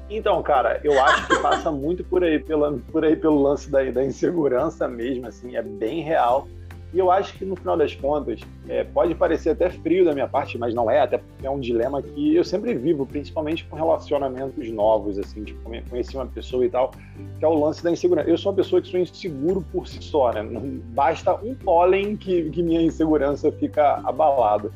[0.10, 3.84] Então, cara, eu acho que passa muito por aí, pela, por aí pelo lance da,
[3.92, 6.48] da insegurança mesmo, assim, é bem real.
[6.94, 10.28] E eu acho que no final das contas, é, pode parecer até frio da minha
[10.28, 14.70] parte, mas não é, até é um dilema que eu sempre vivo, principalmente com relacionamentos
[14.70, 16.92] novos, assim, tipo, conhe- conheci uma pessoa e tal,
[17.40, 18.30] que é o lance da insegurança.
[18.30, 20.44] Eu sou uma pessoa que sou inseguro por si só, né?
[20.44, 20.62] Não
[20.94, 24.70] basta um pólen que, que minha insegurança fica abalada.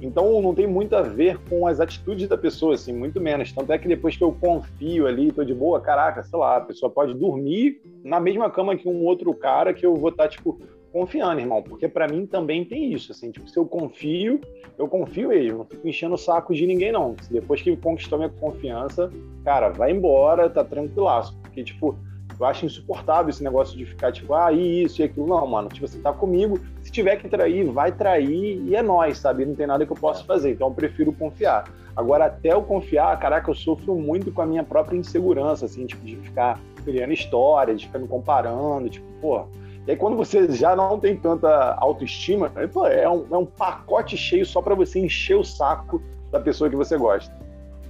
[0.00, 3.52] Então não tem muito a ver com as atitudes da pessoa, assim, muito menos.
[3.52, 6.60] Tanto é que depois que eu confio ali, tô de boa, caraca, sei lá, a
[6.60, 10.60] pessoa pode dormir na mesma cama que um outro cara que eu vou estar, tipo,
[10.96, 11.62] confiando, irmão.
[11.62, 14.40] Porque para mim também tem isso, assim, tipo, se eu confio,
[14.78, 17.14] eu confio mesmo, não fico enchendo o saco de ninguém, não.
[17.30, 19.10] Depois que conquistou minha confiança,
[19.44, 21.36] cara, vai embora, tá tranquilaço.
[21.42, 21.98] Porque, tipo,
[22.38, 25.26] eu acho insuportável esse negócio de ficar, tipo, ah, isso e aquilo.
[25.26, 29.18] Não, mano, tipo, você tá comigo, se tiver que trair, vai trair e é nós,
[29.18, 29.44] sabe?
[29.44, 31.70] Não tem nada que eu possa fazer, então eu prefiro confiar.
[31.94, 36.04] Agora, até eu confiar, caraca, eu sofro muito com a minha própria insegurança, assim, tipo,
[36.04, 39.46] de ficar criando história, de ficar me comparando, tipo, pô.
[39.86, 42.50] E aí, quando você já não tem tanta autoestima,
[42.90, 46.74] é, um, é um pacote cheio só para você encher o saco da pessoa que
[46.74, 47.32] você gosta.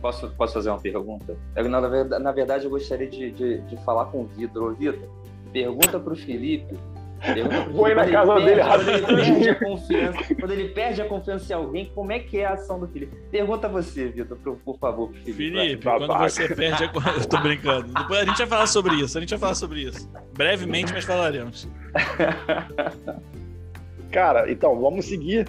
[0.02, 1.37] Posso, posso fazer uma pergunta?
[1.56, 4.72] Eu, na, verdade, na verdade, eu gostaria de, de, de falar com o Vitor.
[4.72, 5.09] Ô, Vitor,
[5.52, 6.78] pergunta pro Felipe.
[7.26, 9.36] Felipe, na quando casa ele dele perde- Quando ele rapidinho.
[9.36, 12.52] perde a confiança, quando ele perde a confiança em alguém, como é que é a
[12.54, 13.14] ação do Felipe?
[13.30, 15.36] Pergunta você, Vitor, por, por favor, pro Felipe.
[15.36, 16.06] Felipe, Babaca.
[16.06, 16.86] quando você perde a.
[17.16, 17.88] Eu tô brincando.
[17.92, 19.18] Depois a gente vai falar sobre isso.
[19.18, 20.10] A gente vai falar sobre isso.
[20.34, 21.68] Brevemente, mas falaremos.
[24.10, 25.46] Cara, então, vamos seguir.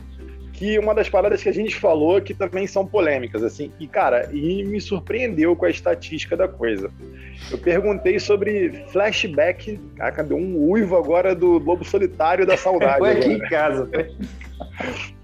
[0.58, 4.30] Que uma das paradas que a gente falou que também são polêmicas, assim, e cara,
[4.34, 6.92] e me surpreendeu com a estatística da coisa.
[7.52, 9.80] Eu perguntei sobre flashback.
[9.96, 12.98] Caraca, deu um uivo agora do Lobo Solitário da Saudade.
[12.98, 13.34] Foi aqui agora.
[13.34, 13.86] em casa.
[13.86, 14.12] foi.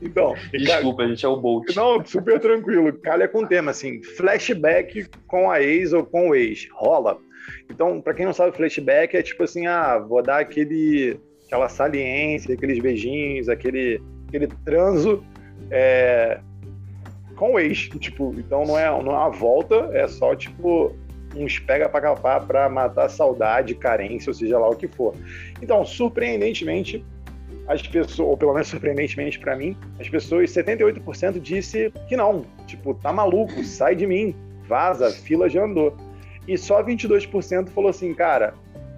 [0.02, 1.76] Então, Desculpa, a gente é o Bolt.
[1.76, 2.91] Não, super tranquilo.
[3.00, 6.67] Calha com o tema, assim, flashback com a ex ou com o ex.
[6.74, 7.17] Rola.
[7.69, 12.54] Então, pra quem não sabe, flashback é tipo assim, ah, vou dar aquele, aquela saliência,
[12.54, 14.02] aqueles beijinhos, aquele,
[14.34, 15.24] aquele transo
[15.69, 16.39] é,
[17.36, 17.89] com o ex.
[18.00, 20.96] Tipo, então não é, não é uma volta, é só tipo
[21.36, 25.15] uns pega pra capar pra matar saudade, carência, ou seja lá o que for.
[25.62, 27.04] Então, surpreendentemente,
[27.67, 32.46] as pessoas, ou pelo menos surpreendentemente pra mim, as pessoas, 78% disse que não.
[32.67, 34.36] Tipo, tá maluco, sai de mim.
[34.67, 35.98] vaza, fila já andou.
[36.48, 38.54] E só 22% falou assim, cara,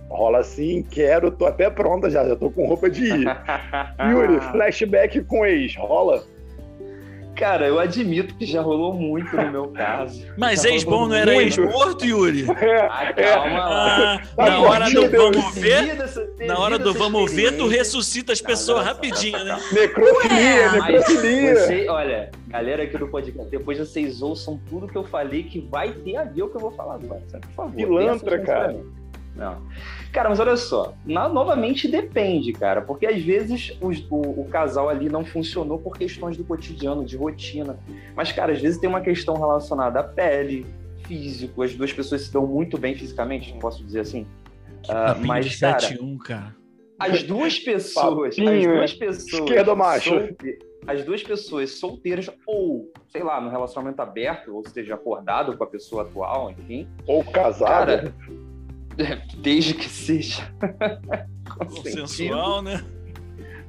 [0.10, 3.28] rola assim, quero, tô até pronta já, já tô com roupa de ir.
[4.12, 6.24] Yuri, flashback com ex, rola?
[7.36, 10.26] Cara, eu admito que já rolou muito no meu caso.
[10.38, 12.46] Mas ex-bom não era ex-morto, Yuri?
[12.88, 14.22] Ah, calma lá.
[14.38, 15.98] Ah, na hora do vamos ver,
[16.48, 19.58] na hora do vamos ver, tu ressuscita as pessoas rapidinho, né?
[19.72, 21.56] Necrofilia, necrofilia.
[21.56, 25.92] Você, olha, galera aqui do podcast, depois vocês ouçam tudo que eu falei que vai
[25.92, 27.76] ter a ver o que eu vou falar agora, Por favor.
[27.76, 28.78] Pilantra, cara.
[29.36, 29.62] Não.
[30.14, 34.88] Cara, mas olha só, na, novamente depende, cara, porque às vezes o, o, o, casal
[34.88, 37.78] ali não funcionou por questões do cotidiano, de rotina.
[38.16, 40.66] Mas, cara, às vezes tem uma questão relacionada à pele,
[41.06, 44.22] físico, as duas pessoas se dão muito bem fisicamente, não posso dizer assim.
[44.86, 46.56] Uh, mas, cara, 71, cara,
[46.98, 49.42] as duas pessoas, Papinho, as duas pessoas.
[49.42, 50.10] Esquerda macho.
[50.10, 55.64] Solte, as duas pessoas solteiras, ou, sei lá, no relacionamento aberto, ou seja, acordado com
[55.64, 56.88] a pessoa atual, enfim.
[57.08, 57.68] Ou casado.
[57.68, 58.16] Cara,
[59.38, 60.44] desde que seja.
[61.58, 62.84] Consensual, né?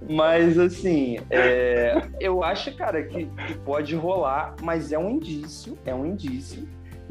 [0.08, 5.94] Mas assim, é, eu acho, cara, que, que, pode rolar, mas é um indício, é
[5.94, 6.68] um indício,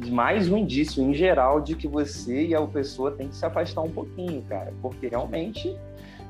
[0.09, 3.81] mais um indício em geral de que você e a pessoa tem que se afastar
[3.81, 5.75] um pouquinho, cara, porque realmente,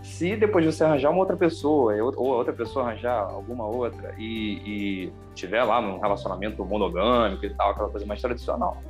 [0.01, 4.61] se depois você arranjar uma outra pessoa ou a outra pessoa arranjar alguma outra e,
[4.65, 8.81] e tiver lá num relacionamento monogâmico e tal, aquela coisa mais tradicional,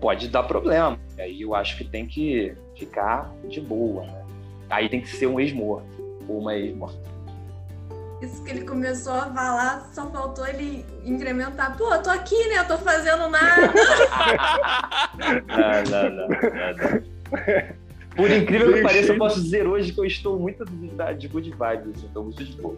[0.00, 0.98] pode dar problema.
[1.16, 4.24] E aí eu acho que tem que ficar de boa, né?
[4.68, 5.86] Aí tem que ser um ex-morto
[6.28, 6.98] ou uma ex-morta.
[8.22, 11.76] Isso que ele começou a falar, só faltou ele incrementar.
[11.76, 12.58] Pô, eu tô aqui, né?
[12.58, 13.72] Eu tô fazendo nada.
[15.48, 17.02] não, não, não, não,
[18.14, 20.64] Por incrível que pareça, eu posso dizer hoje que eu estou muito
[21.18, 22.04] de good vibes.
[22.04, 22.76] Estou muito de boa.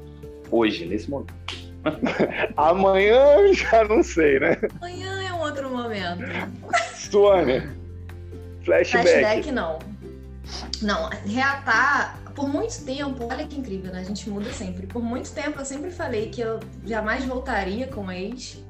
[0.48, 1.34] Hoje, nesse momento.
[2.56, 4.56] Amanhã já não sei, né?
[4.80, 6.22] Amanhã outro momento.
[6.94, 7.62] Suane,
[8.64, 9.08] flashback.
[9.08, 9.78] Flashback não.
[10.82, 14.00] Não, reatar por muito tempo, olha que incrível, né?
[14.00, 14.86] A gente muda sempre.
[14.86, 18.62] Por muito tempo eu sempre falei que eu jamais voltaria com ex.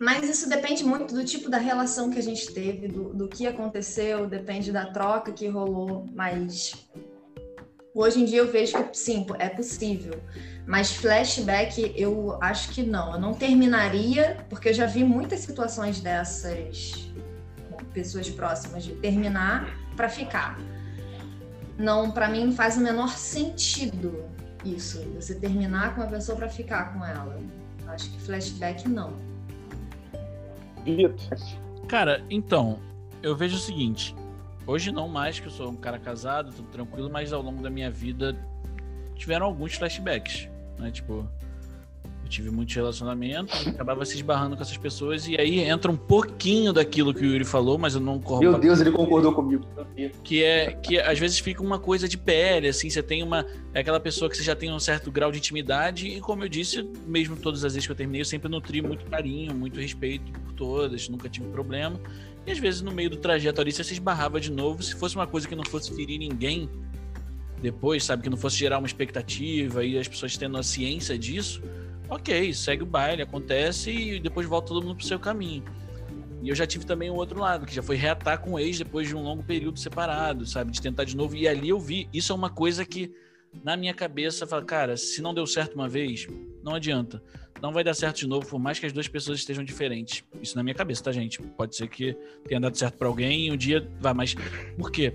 [0.00, 3.46] Mas isso depende muito do tipo da relação que a gente teve, do, do que
[3.46, 6.06] aconteceu, depende da troca que rolou.
[6.12, 6.86] Mas
[7.94, 10.20] hoje em dia eu vejo que sim, é possível.
[10.66, 13.12] Mas flashback, eu acho que não.
[13.12, 17.08] Eu não terminaria, porque eu já vi muitas situações dessas
[17.70, 20.58] com pessoas próximas de terminar para ficar.
[21.78, 24.24] Não, para mim não faz o menor sentido
[24.64, 27.38] isso, você terminar com uma pessoa para ficar com ela.
[27.88, 29.12] Acho que flashback não.
[31.86, 32.78] Cara, então,
[33.22, 34.14] eu vejo o seguinte,
[34.66, 37.70] hoje não mais que eu sou um cara casado, tudo tranquilo, mas ao longo da
[37.70, 38.36] minha vida
[39.16, 40.48] tiveram alguns flashbacks
[40.78, 40.90] né?
[40.90, 41.26] Tipo,
[42.22, 46.72] eu tive muitos relacionamentos, acabava se esbarrando com essas pessoas, e aí entra um pouquinho
[46.72, 48.50] daquilo que o Yuri falou, mas eu não concordo.
[48.50, 49.64] Meu Deus, ele concordou comigo.
[50.22, 53.46] Que é que às vezes fica uma coisa de pele, assim, você tem uma.
[53.72, 56.48] É aquela pessoa que você já tem um certo grau de intimidade, e como eu
[56.48, 60.32] disse, mesmo todas as vezes que eu terminei, eu sempre nutri muito carinho, muito respeito
[60.32, 62.00] por todas, nunca tive problema.
[62.46, 65.16] E às vezes no meio do trajeto ali você se esbarrava de novo, se fosse
[65.16, 66.68] uma coisa que não fosse ferir ninguém,
[67.60, 68.22] depois, sabe?
[68.22, 71.62] Que não fosse gerar uma expectativa e as pessoas tendo a ciência disso,
[72.08, 75.64] ok, segue o baile, acontece e depois volta todo mundo pro seu caminho.
[76.42, 78.76] E eu já tive também o outro lado, que já foi reatar com o ex
[78.76, 80.70] depois de um longo período separado, sabe?
[80.70, 81.34] De tentar de novo.
[81.34, 83.10] E ali eu vi, isso é uma coisa que
[83.62, 86.26] na minha cabeça fala, cara, se não deu certo uma vez,
[86.62, 87.22] não adianta.
[87.62, 90.22] Não vai dar certo de novo, por mais que as duas pessoas estejam diferentes.
[90.42, 91.40] Isso na minha cabeça, tá, gente?
[91.40, 94.34] Pode ser que tenha dado certo para alguém e um dia vai, mas
[94.76, 95.14] por quê?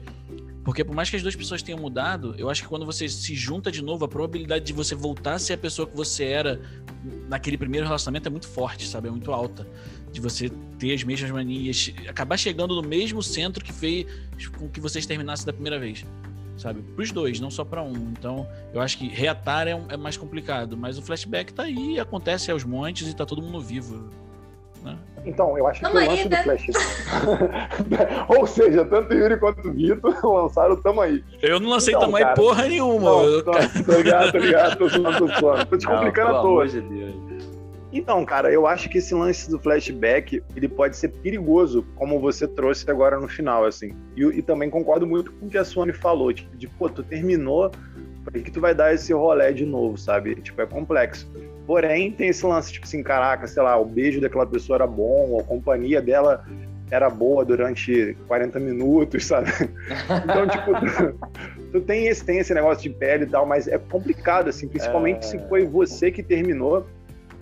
[0.63, 3.33] Porque por mais que as duas pessoas tenham mudado, eu acho que quando você se
[3.35, 6.61] junta de novo, a probabilidade de você voltar a ser a pessoa que você era
[7.27, 9.07] naquele primeiro relacionamento é muito forte, sabe?
[9.07, 9.67] É muito alta.
[10.11, 14.05] De você ter as mesmas manias, acabar chegando no mesmo centro que fez
[14.57, 16.05] com que vocês terminassem da primeira vez.
[16.59, 16.81] Sabe?
[16.81, 17.93] Para os dois, não só para um.
[18.11, 20.75] Então, eu acho que reatar é, é, mais complicado.
[20.75, 24.09] Mas o flashback tá aí, acontece aos montes e tá todo mundo vivo.
[24.83, 24.97] Né?
[25.25, 26.43] Então, eu acho Tamo que o lance aí, do né?
[26.43, 26.67] Flash.
[28.27, 31.23] Ou seja, tanto Yuri quanto o Vitor lançaram o Tamo aí.
[31.41, 33.09] Eu não lancei então, Tamo aí porra nenhuma.
[33.09, 33.43] Não, eu...
[33.43, 35.65] tô, tô ligado, tô ligado, tô zoando, tô.
[35.65, 36.67] Tô te não, complicando à toa.
[36.67, 37.15] De Deus.
[37.91, 42.47] Então, cara, eu acho que esse lance do flashback, ele pode ser perigoso, como você
[42.47, 43.91] trouxe agora no final, assim.
[44.15, 47.01] E, e também concordo muito com o que a Sony falou, tipo, de, pô, tu
[47.01, 47.71] terminou,
[48.23, 50.35] por que tu vai dar esse rolé de novo, sabe?
[50.35, 51.31] Tipo, é complexo.
[51.65, 55.39] Porém, tem esse lance, tipo assim, caraca, sei lá, o beijo daquela pessoa era bom,
[55.39, 56.45] a companhia dela
[56.91, 59.49] era boa durante 40 minutos, sabe?
[60.23, 63.77] Então, tipo, tu, tu, tem, esse, tem esse negócio de pele e tal, mas é
[63.77, 65.21] complicado, assim, principalmente é...
[65.21, 66.85] se foi você que terminou.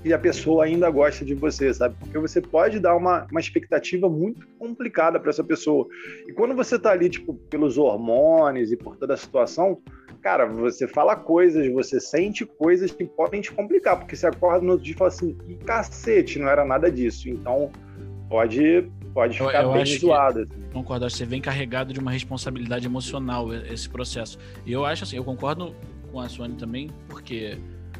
[0.07, 1.95] Que a pessoa ainda gosta de você, sabe?
[1.99, 5.87] Porque você pode dar uma, uma expectativa muito complicada para essa pessoa.
[6.27, 9.81] E quando você tá ali, tipo, pelos hormônios e por toda a situação,
[10.21, 14.71] cara, você fala coisas, você sente coisas que podem te complicar, porque você acorda no
[14.71, 17.29] outro dia e fala assim, e cacete, não era nada disso.
[17.29, 17.71] Então,
[18.29, 20.41] pode, pode ficar eu, eu bem zoado.
[20.41, 20.61] Assim.
[20.73, 24.37] Concordo, você vem carregado de uma responsabilidade emocional esse processo.
[24.65, 25.75] E eu acho assim, eu concordo
[26.11, 27.57] com a Suane também, porque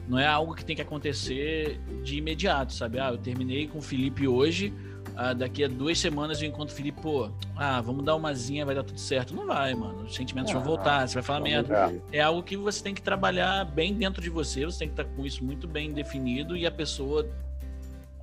[0.08, 3.00] não é algo que tem que acontecer de imediato, sabe?
[3.00, 4.74] Ah, eu terminei com o Felipe hoje,
[5.16, 8.66] ah, daqui a duas semanas eu encontro o Felipe, pô, ah, vamos dar uma zinha,
[8.66, 9.36] vai dar tudo certo.
[9.36, 10.04] Não vai, mano.
[10.04, 11.94] Os sentimentos ah, vão voltar, você vai falar merda.
[12.12, 15.06] É algo que você tem que trabalhar bem dentro de você, você tem que estar
[15.16, 17.28] com isso muito bem definido e a pessoa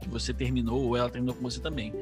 [0.00, 1.92] que você terminou, ou ela terminou com você também.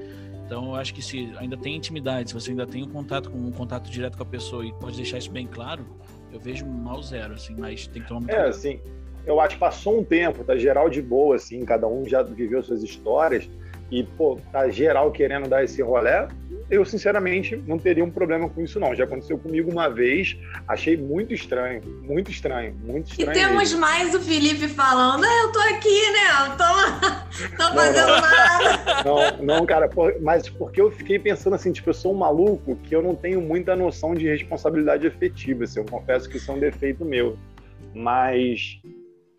[0.45, 3.39] Então, eu acho que se ainda tem intimidade, se você ainda tem um contato com
[3.39, 5.87] um contato direto com a pessoa e pode deixar isso bem claro,
[6.31, 8.51] eu vejo mal zero, assim, mas tem que tomar muito É, cuidado.
[8.51, 8.81] assim,
[9.27, 12.63] eu acho que passou um tempo, tá geral de boa, assim, cada um já viveu
[12.63, 13.49] suas histórias
[13.91, 16.27] e, pô, tá geral querendo dar esse rolé,
[16.71, 18.95] eu sinceramente não teria um problema com isso, não.
[18.95, 20.35] Já aconteceu comigo uma vez,
[20.67, 23.31] achei muito estranho, muito estranho, muito estranho.
[23.31, 23.81] E temos mesmo.
[23.81, 26.21] mais o Felipe falando, ah, eu tô aqui, né?
[26.47, 28.21] Eu tô, tô fazendo não, não.
[28.23, 29.05] nada.
[29.05, 29.91] Não, não, cara,
[30.23, 33.43] mas porque eu fiquei pensando assim, tipo, eu sou um maluco que eu não tenho
[33.43, 37.37] muita noção de responsabilidade efetiva, assim, eu confesso que isso é um defeito meu.
[37.95, 38.81] Mas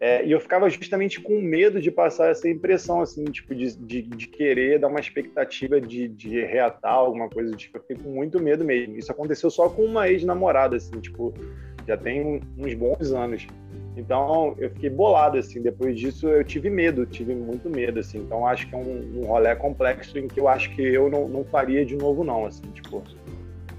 [0.04, 4.02] é, e eu ficava justamente com medo de passar essa impressão, assim, tipo, de, de,
[4.02, 7.56] de querer dar uma expectativa de, de reatar alguma coisa.
[7.56, 8.98] Tipo, eu fiquei com muito medo mesmo.
[8.98, 11.34] Isso aconteceu só com uma ex-namorada, assim, tipo,
[11.88, 13.48] já tem uns bons anos.
[13.96, 15.62] Então, eu fiquei bolado, assim.
[15.62, 18.18] Depois disso, eu tive medo, tive muito medo, assim.
[18.18, 21.30] Então, acho que é um, um rolê complexo em que eu acho que eu não,
[21.30, 23.02] não faria de novo, não, assim, tipo...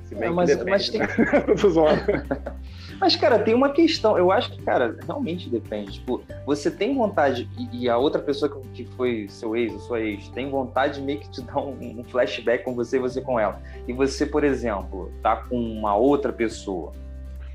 [0.04, 1.00] Se bem é, mas, que depende, mas tem...
[1.00, 1.06] né?
[3.04, 4.16] Mas, cara, tem uma questão.
[4.16, 5.92] Eu acho que, cara, realmente depende.
[5.92, 10.26] Tipo, você tem vontade, e, a outra pessoa que foi seu ex ou sua ex,
[10.30, 13.38] tem vontade de meio que te dar um, um flashback com você e você com
[13.38, 13.60] ela.
[13.86, 16.92] E você, por exemplo, tá com uma outra pessoa.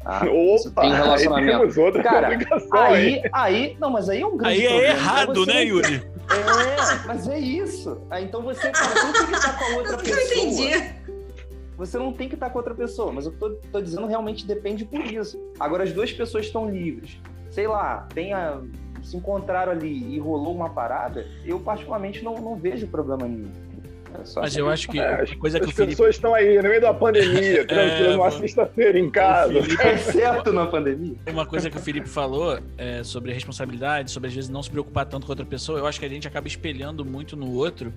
[0.03, 0.21] Tá?
[0.29, 2.03] Opa, tem relacionamento.
[2.03, 2.37] Cara,
[2.73, 6.07] aí, aí, não, mas aí é um grande Aí é errado, né, Yuri?
[6.29, 8.03] É, mas é isso.
[8.07, 10.19] Aí, então você, cara, você tem que estar com a outra pessoa.
[10.19, 11.08] Eu entendi
[11.79, 14.83] você não tem que estar com outra pessoa, mas eu tô, tô dizendo realmente depende
[14.83, 15.39] por isso.
[15.57, 17.17] Agora, as duas pessoas estão livres.
[17.49, 18.61] Sei lá, tenha,
[19.01, 23.68] se encontraram ali e rolou uma parada, eu particularmente não, não vejo problema nenhum.
[24.13, 25.91] É Mas eu acho que é, coisa que as Felipe...
[25.91, 29.61] pessoas estão aí no meio da pandemia, tranquilo, é, numa sexta-feira em casa.
[29.61, 29.79] Felipe...
[29.89, 31.15] É certo na pandemia.
[31.27, 35.05] Uma coisa que o Felipe falou é, sobre responsabilidade, sobre às vezes não se preocupar
[35.05, 37.93] tanto com outra pessoa, eu acho que a gente acaba espelhando muito no outro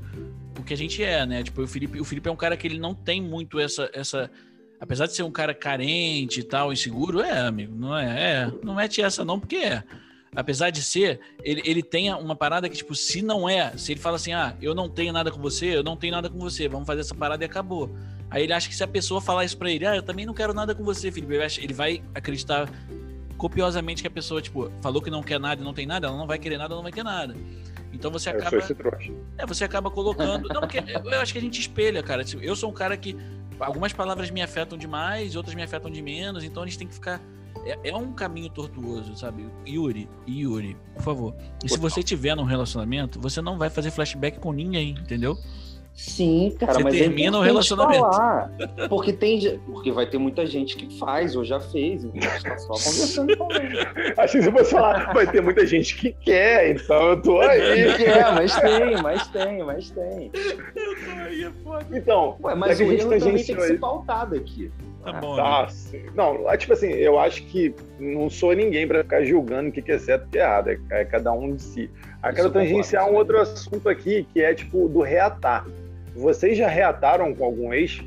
[0.58, 1.42] o que a gente é, né?
[1.42, 4.30] Tipo, o Felipe, o Felipe é um cara que ele não tem muito essa essa
[4.80, 8.74] apesar de ser um cara carente e tal, inseguro, é, amigo, não é, é não
[8.74, 9.82] mete essa não porque é
[10.34, 14.00] apesar de ser, ele, ele tem uma parada que, tipo, se não é, se ele
[14.00, 16.68] fala assim, ah, eu não tenho nada com você, eu não tenho nada com você,
[16.68, 17.90] vamos fazer essa parada e acabou.
[18.30, 20.32] Aí ele acha que se a pessoa falar isso pra ele, ah, eu também não
[20.32, 22.68] quero nada com você, Felipe, ele vai acreditar
[23.36, 26.16] copiosamente que a pessoa, tipo, falou que não quer nada e não tem nada, ela
[26.16, 27.36] não vai querer nada, não vai ter nada.
[27.92, 28.56] Então você acaba.
[29.36, 30.48] É, você acaba colocando.
[30.48, 32.24] Não, porque eu acho que a gente espelha, cara.
[32.24, 33.16] Tipo, eu sou um cara que
[33.60, 36.94] algumas palavras me afetam demais, outras me afetam de menos, então a gente tem que
[36.94, 37.20] ficar
[37.64, 39.46] é, é, um caminho tortuoso, sabe?
[39.66, 41.34] Yuri, Yuri, por favor.
[41.64, 45.36] E se você tiver num relacionamento, você não vai fazer flashback com ninguém, entendeu?
[45.94, 48.00] Sim, cara, você mas é termina é o relacionamento.
[48.00, 48.50] Falar,
[48.88, 52.44] porque tem, porque vai ter muita gente que faz ou já fez, então a gente
[52.44, 53.78] tá só conversando com ele.
[54.16, 57.94] Acho que você falar, vai ter muita gente que quer, então eu tô aí.
[57.98, 60.30] Quer, mas tem, mas tem, mas tem.
[60.74, 61.86] Eu tô aí, é foda.
[61.92, 64.72] Então, Ué, mas o erro também tem que ser pautado aqui.
[65.04, 65.36] Tá bom.
[65.36, 66.04] Tá, né?
[66.14, 69.98] Não, tipo assim, eu acho que não sou ninguém para ficar julgando o que é
[69.98, 70.68] certo e o que é errado.
[70.68, 71.90] É, é cada um de si.
[72.24, 75.66] Eu quero tangenciar um outro assunto aqui, que é tipo do reatar.
[76.14, 78.00] Vocês já reataram com algum ex?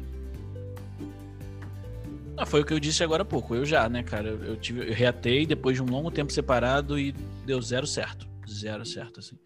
[2.37, 3.55] Ah, foi o que eu disse agora há pouco.
[3.55, 4.29] Eu já, né, cara?
[4.29, 7.13] Eu, tive, eu reatei depois de um longo tempo separado e
[7.45, 8.27] deu zero certo.
[8.47, 9.37] Zero certo, assim.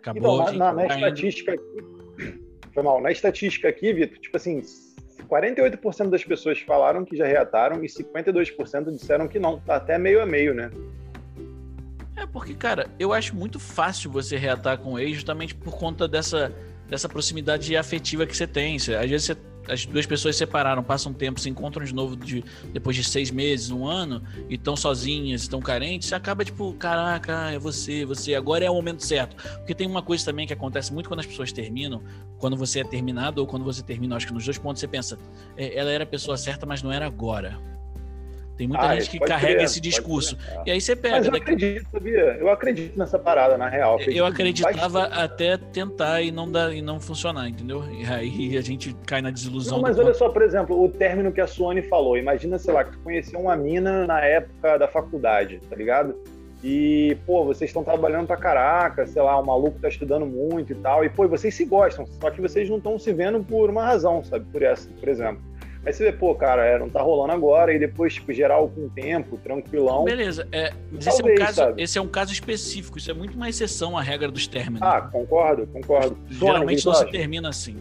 [0.00, 0.42] Acabou.
[0.42, 2.38] Então, na, na, na estatística aqui.
[2.74, 3.00] Foi mal.
[3.00, 4.62] Na estatística aqui, Vitor, tipo assim,
[5.32, 9.58] 48% das pessoas falaram que já reataram e 52% disseram que não.
[9.60, 10.70] Tá até meio a meio, né?
[12.14, 16.06] É porque, cara, eu acho muito fácil você reatar com o ex justamente por conta
[16.06, 16.52] dessa,
[16.86, 18.76] dessa proximidade afetiva que você tem.
[18.76, 19.36] Às vezes você
[19.68, 23.04] as duas pessoas se separaram, passam um tempo, se encontram de novo de, depois de
[23.04, 28.04] seis meses, um ano, e estão sozinhas, estão carentes, você acaba tipo, caraca, é você,
[28.04, 29.36] você, agora é o momento certo.
[29.58, 32.02] Porque tem uma coisa também que acontece muito quando as pessoas terminam,
[32.38, 35.18] quando você é terminado ou quando você termina, acho que nos dois pontos você pensa,
[35.56, 37.58] é, ela era a pessoa certa, mas não era agora.
[38.62, 40.38] Tem muita ah, gente que carrega esse discurso.
[40.64, 41.16] E aí você pega.
[41.16, 41.42] Mas eu daqui...
[41.42, 42.36] acredito, sabia?
[42.38, 43.98] Eu acredito nessa parada, na real.
[44.02, 47.82] Eu acreditava até tentar e não, dar, e não funcionar, entendeu?
[47.90, 49.78] E aí a gente cai na desilusão.
[49.78, 52.16] Não, mas olha só, por exemplo, o término que a Suane falou.
[52.16, 56.14] Imagina, sei lá, que tu conheceu uma mina na época da faculdade, tá ligado?
[56.62, 60.76] E, pô, vocês estão trabalhando pra caraca, sei lá, o maluco tá estudando muito e
[60.76, 61.04] tal.
[61.04, 64.22] E, pô, vocês se gostam, só que vocês não estão se vendo por uma razão,
[64.22, 64.44] sabe?
[64.52, 65.42] Por essa, por exemplo.
[65.84, 68.86] Aí você vê, pô, cara, é, não tá rolando agora, e depois, tipo, geral com
[68.86, 70.04] o tempo, tranquilão.
[70.04, 73.34] Beleza, é, mas esse, é um caso, esse é um caso específico, isso é muito
[73.34, 74.80] uma exceção à regra dos términos.
[74.82, 76.16] Ah, concordo, concordo.
[76.30, 77.76] Geralmente não se termina assim.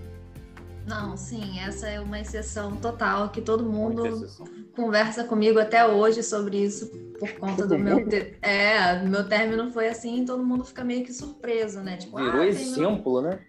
[0.87, 4.27] Não, sim, essa é uma exceção total, que todo mundo
[4.75, 6.87] conversa comigo até hoje sobre isso,
[7.19, 8.03] por conta do meu.
[8.09, 8.35] Te...
[8.41, 11.97] É, meu término foi assim, todo mundo fica meio que surpreso, né?
[11.97, 13.39] Tipo, Virou ah, exemplo, né?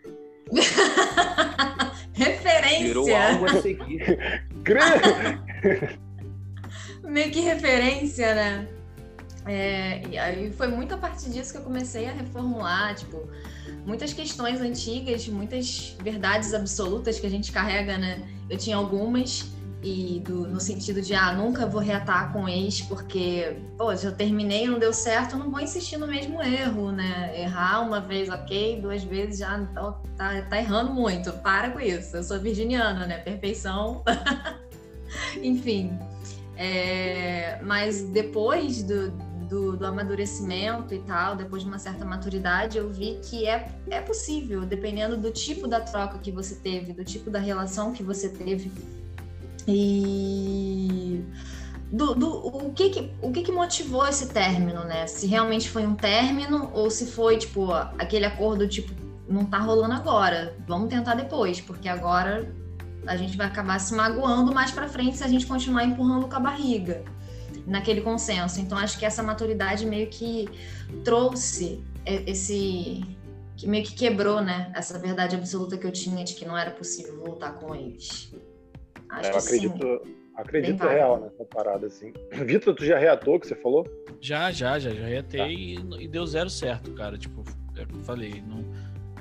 [2.12, 2.86] referência.
[2.86, 4.42] Virou algo a seguir.
[7.04, 8.68] meio que referência, né?
[9.46, 13.28] É, e aí foi muito a partir disso que eu comecei a reformular, tipo,
[13.84, 18.22] muitas questões antigas, muitas verdades absolutas que a gente carrega, né?
[18.48, 19.50] Eu tinha algumas
[19.82, 24.66] e do, no sentido de ah, nunca vou reatar com ex porque, pô, já terminei,
[24.68, 27.40] não deu certo, não vou insistir no mesmo erro, né?
[27.40, 31.32] Errar uma vez, ok, duas vezes já tá, tá, tá errando muito.
[31.32, 32.16] Para com isso.
[32.16, 33.18] Eu sou virginiana, né?
[33.18, 34.04] Perfeição.
[35.42, 35.98] Enfim.
[36.56, 39.10] É, mas depois do,
[39.48, 44.00] do, do, amadurecimento e tal, depois de uma certa maturidade, eu vi que é, é
[44.00, 48.28] possível, dependendo do tipo da troca que você teve, do tipo da relação que você
[48.28, 48.70] teve.
[49.66, 51.24] E
[51.92, 55.06] do, do, o, que, que, o que, que motivou esse término, né?
[55.06, 58.92] Se realmente foi um término ou se foi, tipo, aquele acordo, tipo,
[59.28, 62.50] não tá rolando agora, vamos tentar depois, porque agora
[63.06, 66.34] a gente vai acabar se magoando mais para frente se a gente continuar empurrando com
[66.34, 67.04] a barriga
[67.66, 68.58] naquele consenso.
[68.58, 70.48] Então, acho que essa maturidade meio que
[71.04, 73.04] trouxe esse.
[73.56, 74.72] que meio que quebrou, né?
[74.74, 78.32] Essa verdade absoluta que eu tinha de que não era possível voltar com eles.
[79.12, 80.14] Acho é, eu acredito, sim.
[80.36, 82.12] acredito real nessa parada, assim.
[82.46, 83.86] Vitor, tu já reatou que você falou?
[84.20, 85.48] Já, já, já, já reatei tá.
[85.48, 87.18] e, e, deu zero certo, cara.
[87.18, 87.44] Tipo,
[87.76, 88.64] é eu falei, não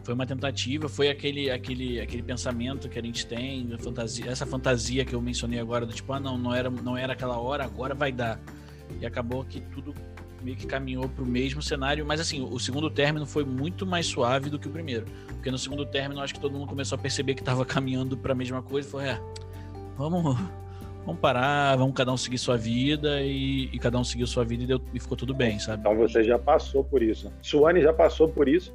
[0.04, 5.06] foi uma tentativa, foi aquele, aquele, aquele pensamento que a gente tem, fantasia, essa fantasia
[5.06, 7.94] que eu mencionei agora, do tipo, ah, não, não era, não era aquela hora, agora
[7.94, 8.40] vai dar.
[9.00, 9.94] E acabou que tudo
[10.42, 14.08] meio que caminhou para o mesmo cenário, mas assim, o segundo término foi muito mais
[14.08, 15.06] suave do que o primeiro.
[15.28, 18.32] Porque no segundo término, acho que todo mundo começou a perceber que estava caminhando para
[18.32, 19.22] a mesma coisa e foi, é,
[19.98, 20.38] vamos,
[21.06, 24.64] vamos parar, vamos cada um seguir sua vida e, e cada um seguiu sua vida
[24.64, 25.82] e, deu, e ficou tudo bem, sabe?
[25.82, 27.32] Então você já passou por isso.
[27.42, 28.74] Suane já passou por isso.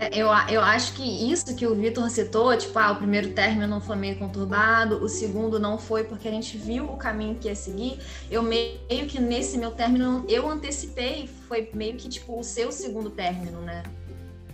[0.00, 3.82] É, eu, eu acho que isso que o Vitor citou, tipo, ah, o primeiro término
[3.82, 7.54] foi meio conturbado, o segundo não foi porque a gente viu o caminho que ia
[7.54, 7.98] seguir.
[8.30, 13.10] Eu meio que nesse meu término, eu antecipei, foi meio que tipo o seu segundo
[13.10, 13.82] término, né?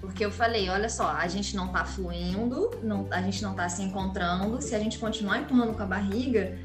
[0.00, 3.68] Porque eu falei, olha só, a gente não tá fluindo, não, a gente não tá
[3.68, 6.56] se encontrando, se a gente continuar empurrando com a barriga,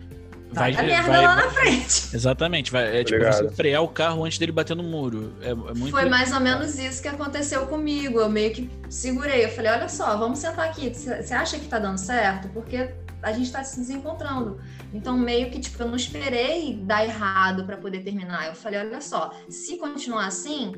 [0.52, 2.10] vai, vai merda vai, lá na frente.
[2.16, 3.50] Exatamente, vai, é tipo Obrigado.
[3.50, 5.34] você frear o carro antes dele bater no muro.
[5.42, 5.92] É, é muito...
[5.92, 8.20] Foi mais ou menos isso que aconteceu comigo.
[8.20, 9.46] Eu meio que segurei.
[9.46, 10.94] Eu falei, olha só, vamos sentar aqui.
[10.94, 12.50] Você acha que tá dando certo?
[12.50, 14.60] Porque a gente tá se desencontrando.
[14.94, 18.48] Então, meio que, tipo, eu não esperei dar errado para poder terminar.
[18.48, 20.74] Eu falei, olha só, se continuar assim,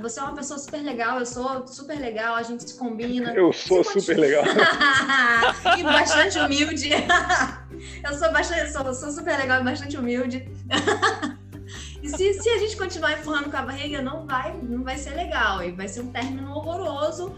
[0.00, 3.32] você é uma pessoa super legal, eu sou super legal, a gente se combina.
[3.34, 4.44] Eu sou super legal.
[5.78, 6.90] e bastante humilde.
[8.04, 10.50] eu sou bastante, sou, sou super legal e bastante humilde.
[12.02, 15.14] e se, se a gente continuar empurrando com a barriga, não vai, não vai ser
[15.14, 15.62] legal.
[15.62, 17.34] E vai ser um término horroroso,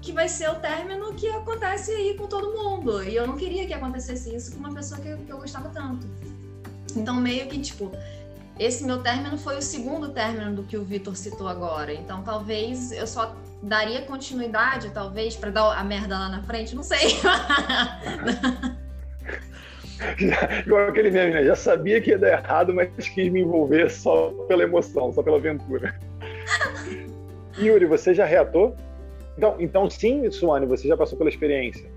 [0.00, 3.02] que vai ser o término que acontece aí com todo mundo.
[3.02, 6.06] E eu não queria que acontecesse isso com uma pessoa que, que eu gostava tanto.
[6.96, 7.90] Então, meio que, tipo,
[8.58, 11.92] esse meu término foi o segundo término do que o Vitor citou agora.
[11.92, 16.82] Então, talvez eu só daria continuidade, talvez, para dar a merda lá na frente, não
[16.82, 16.98] sei.
[20.66, 21.44] Igual aquele meme, né?
[21.44, 25.36] Já sabia que ia dar errado, mas quis me envolver só pela emoção, só pela
[25.36, 25.98] aventura.
[27.58, 28.74] Yuri, você já reatou?
[29.36, 31.90] Então, então sim, Suane, você já passou pela experiência?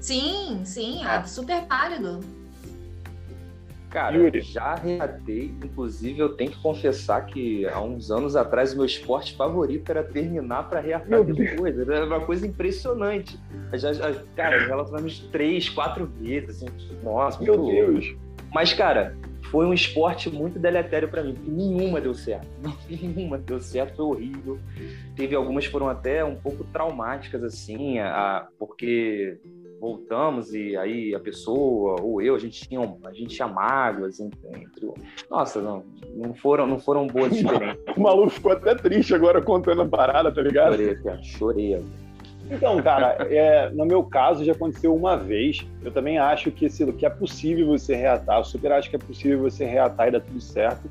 [0.00, 1.24] Sim, sim, ah.
[1.24, 2.20] super válido.
[3.92, 4.40] Cara, Yuri.
[4.40, 5.54] já reatei.
[5.62, 10.02] Inclusive, eu tenho que confessar que há uns anos atrás o meu esporte favorito era
[10.02, 11.78] terminar para reatar depois.
[11.78, 13.38] Era uma coisa impressionante.
[13.74, 16.62] Já, já, cara, relacionamos três, quatro vezes.
[16.62, 16.66] Assim,
[17.02, 18.16] nossa, meu Deus.
[18.50, 19.14] Mas, cara,
[19.50, 22.48] foi um esporte muito deletério para mim, nenhuma deu certo.
[22.88, 24.58] Nenhuma deu certo, foi horrível.
[25.14, 29.38] Teve algumas que foram até um pouco traumáticas, assim, a, porque
[29.82, 34.38] voltamos e aí a pessoa ou eu, a gente tinha, a gente tinha mágoas entre,
[35.28, 35.82] nossa, não,
[36.14, 37.96] não foram, não foram boas experiências.
[37.96, 40.76] o maluco ficou até triste agora contando a parada, tá ligado?
[40.76, 41.84] Chorei, cara, chorei.
[42.48, 45.66] Então, cara, é, no meu caso já aconteceu uma vez.
[45.82, 48.38] Eu também acho que, que é possível você reatar.
[48.38, 50.88] Eu super acho que é possível você reatar e dar tudo certo.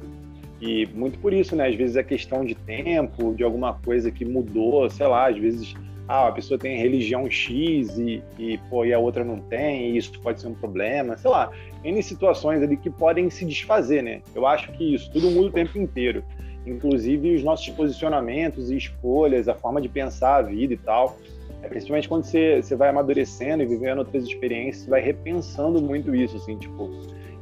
[0.59, 1.67] E muito por isso, né?
[1.67, 5.75] Às vezes é questão de tempo, de alguma coisa que mudou, sei lá, às vezes
[6.07, 9.97] ah, a pessoa tem religião X e, e, pô, e a outra não tem, e
[9.97, 11.51] isso pode ser um problema, sei lá,
[11.83, 14.21] N situações ali que podem se desfazer, né?
[14.35, 16.23] Eu acho que isso tudo muda o tempo inteiro,
[16.65, 21.17] inclusive os nossos posicionamentos e escolhas, a forma de pensar a vida e tal.
[21.63, 26.37] É, principalmente quando você, você vai amadurecendo e vivendo outras experiências, vai repensando muito isso,
[26.37, 26.89] assim, tipo.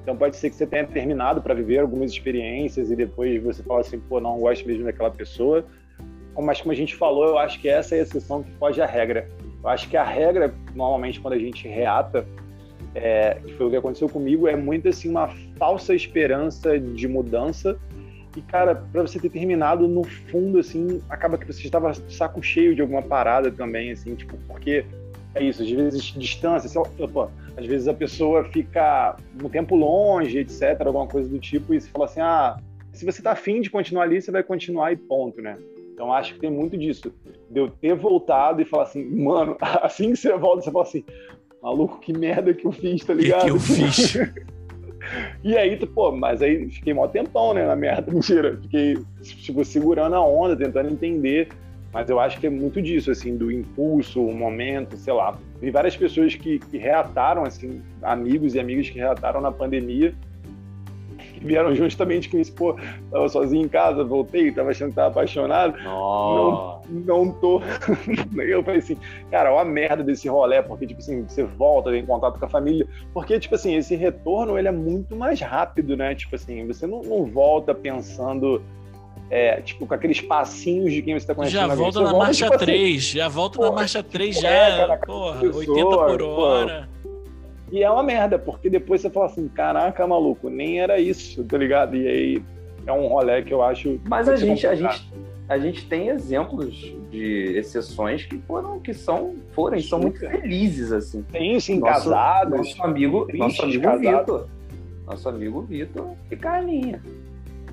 [0.01, 3.81] Então pode ser que você tenha terminado para viver algumas experiências e depois você fala
[3.81, 5.65] assim, pô, não gosto mesmo daquela pessoa,
[6.41, 8.85] mas como a gente falou, eu acho que essa é a exceção que foge à
[8.85, 9.29] regra.
[9.61, 12.25] Eu acho que a regra, normalmente, quando a gente reata,
[12.95, 17.77] é, que foi o que aconteceu comigo, é muito assim uma falsa esperança de mudança.
[18.37, 22.75] E, cara, para você ter terminado, no fundo, assim, acaba que você estava saco cheio
[22.75, 24.85] de alguma parada também, assim, tipo, porque
[25.35, 30.79] é isso, às vezes distância, opa, às vezes a pessoa fica um tempo longe, etc,
[30.85, 32.57] alguma coisa do tipo, e você fala assim, ah,
[32.93, 35.57] se você tá afim de continuar ali, você vai continuar e ponto, né?
[35.99, 37.13] Então acho que tem muito disso.
[37.51, 41.03] De eu ter voltado e falar assim, mano, assim que você volta, você fala assim,
[41.61, 43.41] maluco, que merda que eu fiz, tá ligado?
[43.41, 44.13] Que, que eu fiz?
[45.43, 48.57] e aí, pô, mas aí fiquei mó tempão, né, na merda, mentira.
[48.61, 51.49] Fiquei, tipo, segurando a onda, tentando entender.
[51.91, 55.37] Mas eu acho que é muito disso, assim, do impulso, o momento, sei lá.
[55.59, 60.15] Vi várias pessoas que, que reataram, assim, amigos e amigas que reataram na pandemia
[61.39, 62.75] vieram justamente com isso, pô,
[63.11, 65.75] tava sozinho em casa, voltei, tava achando que tava apaixonado.
[65.85, 66.79] Oh.
[66.89, 67.61] Não, não tô.
[68.41, 68.97] eu falei assim,
[69.31, 72.49] cara, olha a merda desse rolê, porque, tipo assim, você volta, tem contato com a
[72.49, 76.15] família, porque, tipo assim, esse retorno, ele é muito mais rápido, né?
[76.15, 78.61] Tipo assim, você não, não volta pensando...
[79.31, 81.59] É, tipo, com aqueles passinhos de quem você está conhecendo.
[81.59, 84.77] Já volta na volta, marcha tipo 3, assim, já volta na marcha 3, já, é,
[84.77, 86.89] cara, porra, pessoa, 80 por hora.
[86.91, 86.98] Pô,
[87.71, 91.57] e é uma merda, porque depois você fala assim, caraca, maluco, nem era isso, tá
[91.57, 91.95] ligado?
[91.95, 92.43] E aí
[92.85, 93.99] é um rolê que eu acho.
[94.07, 95.11] Mas a gente, a gente,
[95.47, 96.75] a gente tem exemplos
[97.11, 101.21] de exceções que foram, que são, foram são muito felizes, assim.
[101.23, 102.57] Tem, sim, nosso, casados.
[102.57, 104.47] Nosso amigo, nosso amigo Vitor.
[105.05, 107.01] Nosso amigo Vitor e Carlinha.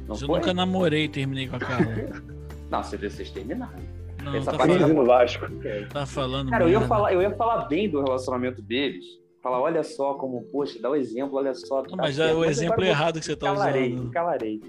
[0.06, 0.38] Não eu foi?
[0.38, 1.86] nunca namorei e terminei com a Carla.
[2.70, 3.78] Não, vocês terminaram.
[4.24, 5.46] Não, Essa tá falando, no Vasco.
[5.92, 9.04] Tá falando Cara, eu ia, falar, eu ia falar bem do relacionamento deles,
[9.46, 11.76] falar, olha só como, poxa, dá o um exemplo, olha só.
[11.82, 14.10] Não, tá mas é o exemplo errado que você está usando.
[14.10, 14.60] Calarei,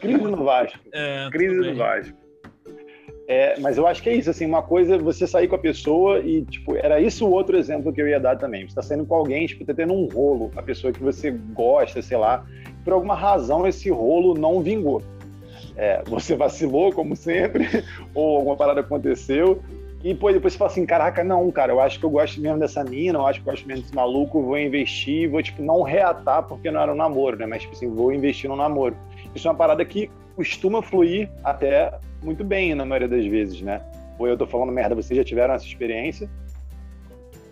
[0.00, 0.80] Crise no Vasco.
[0.92, 2.18] É, Crise no Vasco.
[3.28, 5.58] É, mas eu acho que é isso, assim, uma coisa é você sair com a
[5.58, 8.68] pessoa e, tipo, era isso o outro exemplo que eu ia dar também.
[8.68, 12.02] Você tá saindo com alguém, tipo, tá tendo um rolo, a pessoa que você gosta,
[12.02, 12.44] sei lá,
[12.82, 15.00] por alguma razão esse rolo não vingou.
[15.76, 17.68] É, você vacilou, como sempre,
[18.12, 19.62] ou alguma parada aconteceu,
[20.02, 22.58] e pô, depois você fala assim, caraca, não, cara, eu acho que eu gosto mesmo
[22.58, 25.82] dessa mina, eu acho que eu gosto mesmo desse maluco, vou investir, vou, tipo, não
[25.82, 27.46] reatar porque não era um namoro, né?
[27.46, 28.96] Mas, tipo assim, vou investir no namoro.
[29.34, 31.92] Isso é uma parada que costuma fluir até
[32.22, 33.82] muito bem na maioria das vezes, né?
[34.18, 36.30] Ou eu tô falando merda, vocês já tiveram essa experiência?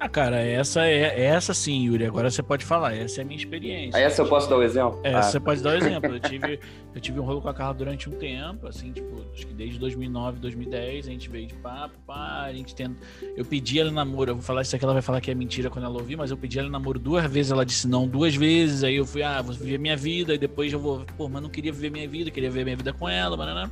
[0.00, 2.06] Ah, cara, essa é essa sim, Yuri.
[2.06, 3.98] Agora você pode falar, essa é a minha experiência.
[3.98, 5.00] Essa eu posso dar o um exemplo?
[5.02, 5.22] Essa ah.
[5.22, 6.14] você pode dar o um exemplo.
[6.14, 6.60] Eu tive,
[6.94, 9.76] eu tive um rolo com a Carla durante um tempo, assim, tipo, acho que desde
[9.80, 12.94] 2009, 2010, a gente veio de papo, pá, a gente tenta.
[13.36, 15.68] Eu pedi ela namoro, eu vou falar isso aqui, ela vai falar que é mentira
[15.68, 18.84] quando ela ouvir, mas eu pedi ela namoro duas vezes, ela disse não duas vezes,
[18.84, 21.50] aí eu fui, ah, vou viver minha vida, e depois eu vou, pô, mas não
[21.50, 23.68] queria viver minha vida, queria viver minha vida com ela, né?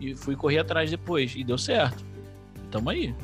[0.00, 2.04] E fui correr atrás depois, e deu certo.
[2.72, 3.14] Tamo aí.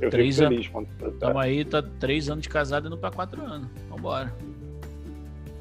[0.00, 3.44] Eu três fico feliz quando Estamos aí, tá três anos de casado indo para quatro
[3.44, 3.68] anos.
[3.88, 4.34] Vambora.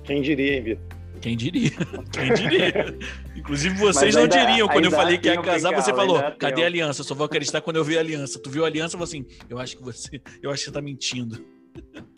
[0.03, 0.99] Quem diria, hein, Vitor?
[1.21, 1.69] Quem diria?
[2.11, 2.97] Quem diria?
[3.35, 4.67] Inclusive vocês ainda, não diriam.
[4.67, 7.01] Quando eu falei que ia casar, você falou: cadê a aliança?
[7.01, 8.39] Eu só vou acreditar quando eu ver a aliança.
[8.41, 10.73] Tu viu a aliança e falou assim: eu acho que você, eu acho que você
[10.73, 11.43] tá mentindo.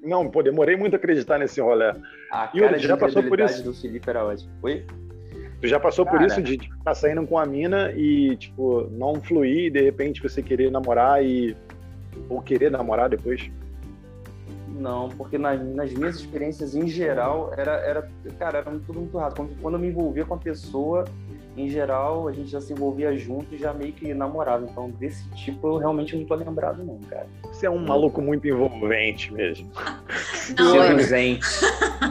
[0.04, 1.90] Não, pô, demorei muito a acreditar nesse rolê.
[2.32, 3.64] A cara Yuri, de já passou por isso?
[3.64, 4.52] do Felipe era ótimo.
[4.64, 4.86] Oi?
[5.62, 8.90] Tu já passou cara, por isso de estar tá saindo com a mina e, tipo,
[8.92, 11.56] não fluir e de repente você querer namorar e
[12.30, 13.50] ou querer namorar depois?
[14.68, 18.10] Não, porque nas, nas minhas experiências em geral era, era
[18.40, 19.38] cara, era tudo muito rápido.
[19.38, 21.06] Quando, quando eu me envolvia com a pessoa,
[21.56, 24.66] em geral, a gente já se envolvia junto e já meio que namorava.
[24.70, 27.28] Então, desse tipo, eu realmente não tô lembrado, não, cara.
[27.44, 29.70] Você é um maluco muito envolvente mesmo.
[30.58, 31.46] Não, seduzente.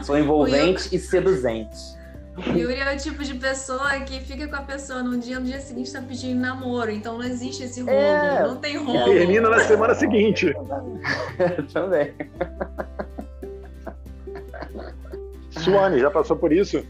[0.04, 1.99] Sou envolvente e seduzente.
[2.38, 5.60] Yuri é o tipo de pessoa que fica com a pessoa num dia, no dia
[5.60, 6.90] seguinte tá pedindo namoro.
[6.90, 7.92] Então não existe esse rolo.
[7.92, 9.04] É, não tem rolo.
[9.04, 10.54] Termina na semana seguinte.
[11.72, 12.14] Também.
[15.50, 16.84] Suane, já passou por isso?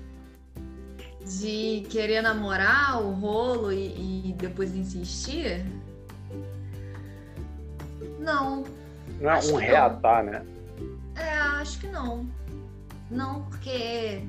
[1.25, 5.65] De querer namorar o rolo e, e depois insistir?
[8.19, 8.65] Não.
[9.21, 10.43] Não é um reatar, né?
[11.17, 12.27] É, acho que não.
[13.11, 14.23] Não, porque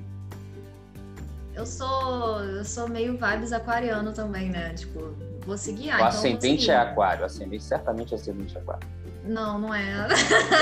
[1.55, 4.73] eu sou eu sou meio vibes aquariano também, né?
[4.73, 5.89] Tipo, vou seguir.
[5.91, 8.87] Ah, o então ascendente é aquário, ascendente certamente é ascendente aquário.
[9.23, 10.07] Não, não é.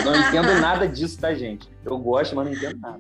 [0.03, 1.69] não entendo nada disso, tá, gente?
[1.85, 2.99] Eu gosto, mas não entendo nada.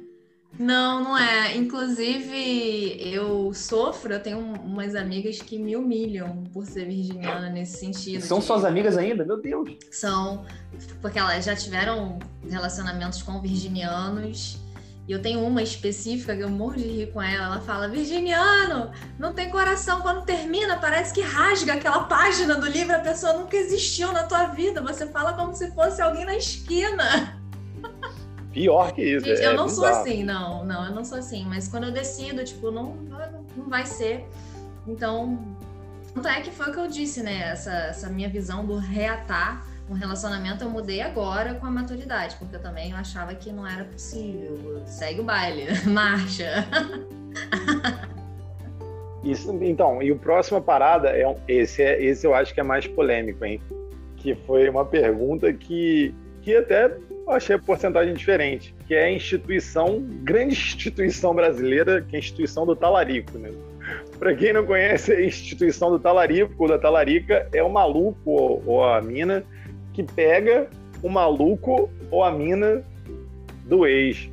[0.57, 1.55] Não, não é.
[1.55, 8.21] Inclusive, eu sofro, eu tenho umas amigas que me humilham por ser virginiana nesse sentido.
[8.21, 8.45] São de...
[8.45, 9.23] suas amigas ainda?
[9.23, 9.77] Meu Deus!
[9.91, 10.45] São,
[11.01, 12.17] porque elas já tiveram
[12.49, 14.57] relacionamentos com virginianos.
[15.09, 17.45] E eu tenho uma específica que eu morro de rir com ela.
[17.47, 20.01] Ela fala: Virginiano, não tem coração.
[20.01, 22.95] Quando termina, parece que rasga aquela página do livro.
[22.95, 24.83] A pessoa nunca existiu na tua vida.
[24.83, 27.41] Você fala como se fosse alguém na esquina.
[28.53, 29.25] Pior que isso.
[29.25, 29.93] Gente, é eu não bizarro.
[29.93, 31.43] sou assim, não, não, eu não sou assim.
[31.43, 32.95] Mas quando eu decido, tipo, não,
[33.57, 34.29] não vai ser.
[34.85, 35.39] Então,
[36.13, 37.49] tanto é que foi o que eu disse, né?
[37.49, 42.55] Essa, essa minha visão do reatar um relacionamento eu mudei agora com a maturidade, porque
[42.55, 44.81] eu também achava que não era possível.
[44.85, 46.65] Segue o baile, marcha.
[49.23, 52.85] Isso, então, e o próxima parada é esse, é esse eu acho que é mais
[52.87, 53.59] polêmico, hein?
[54.15, 56.95] Que foi uma pergunta que, que até
[57.27, 62.65] achei a porcentagem diferente, que é a instituição, grande instituição brasileira, que é a instituição
[62.65, 63.51] do talarico, né?
[64.19, 68.63] Para quem não conhece a instituição do talarico ou da talarica, é o maluco ou,
[68.65, 69.43] ou a mina
[69.99, 70.69] que pega
[71.03, 72.85] o maluco ou a mina
[73.65, 74.29] do ex,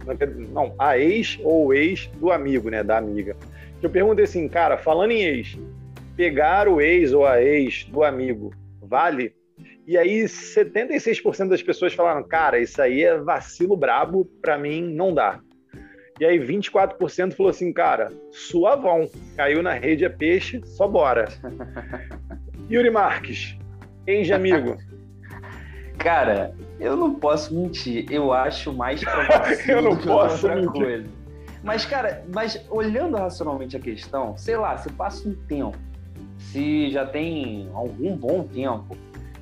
[0.52, 3.36] não, a ex ou o ex do amigo, né, da amiga.
[3.82, 5.58] Eu perguntei assim, cara, falando em ex,
[6.16, 9.34] pegar o ex ou a ex do amigo vale?
[9.86, 15.12] E aí 76% das pessoas falaram, cara, isso aí é vacilo brabo, para mim não
[15.12, 15.40] dá.
[16.20, 21.26] E aí 24% falou assim, cara, suavão, caiu na rede é peixe, só bora.
[22.70, 23.56] Yuri Marques,
[24.06, 24.76] ex amigo.
[25.98, 29.02] Cara, eu não posso mentir, eu acho mais
[29.66, 30.82] eu não posso outra mentir.
[30.82, 31.06] coisa.
[31.62, 35.76] Mas, cara, mas olhando racionalmente a questão, sei lá, se passa um tempo,
[36.38, 38.96] se já tem algum bom tempo,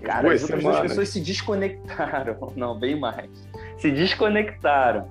[0.05, 2.36] Cara, as outras duas pessoas se desconectaram.
[2.55, 3.30] Não, bem mais.
[3.78, 5.09] Se desconectaram.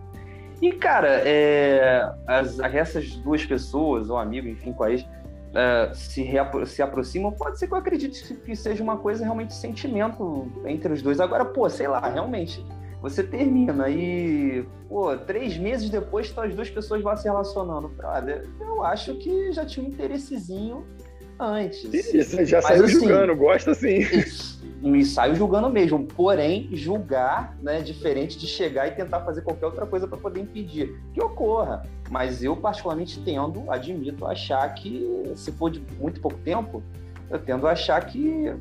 [0.62, 5.06] E, cara, é, as, essas duas pessoas, ou amigo, enfim, quais,
[5.54, 6.28] uh, se,
[6.66, 11.02] se aproximam, pode ser que eu acredite que seja uma coisa realmente sentimento entre os
[11.02, 11.20] dois.
[11.20, 12.66] Agora, pô, sei lá, realmente,
[13.02, 17.88] você termina e, pô, três meses depois estão as duas pessoas lá se relacionando.
[17.90, 20.86] Brother, eu acho que já tinha um interessezinho
[21.40, 21.84] antes.
[21.94, 23.98] Isso, já Mas, saiu assim, julgando, gosta sim.
[23.98, 26.06] Isso me saio julgando mesmo.
[26.06, 30.42] Porém, julgar né, é diferente de chegar e tentar fazer qualquer outra coisa para poder
[30.42, 31.84] impedir que ocorra.
[32.10, 36.84] Mas eu, particularmente, tendo, admito, achar que, se for de muito pouco tempo,
[37.30, 38.54] eu tendo a achar que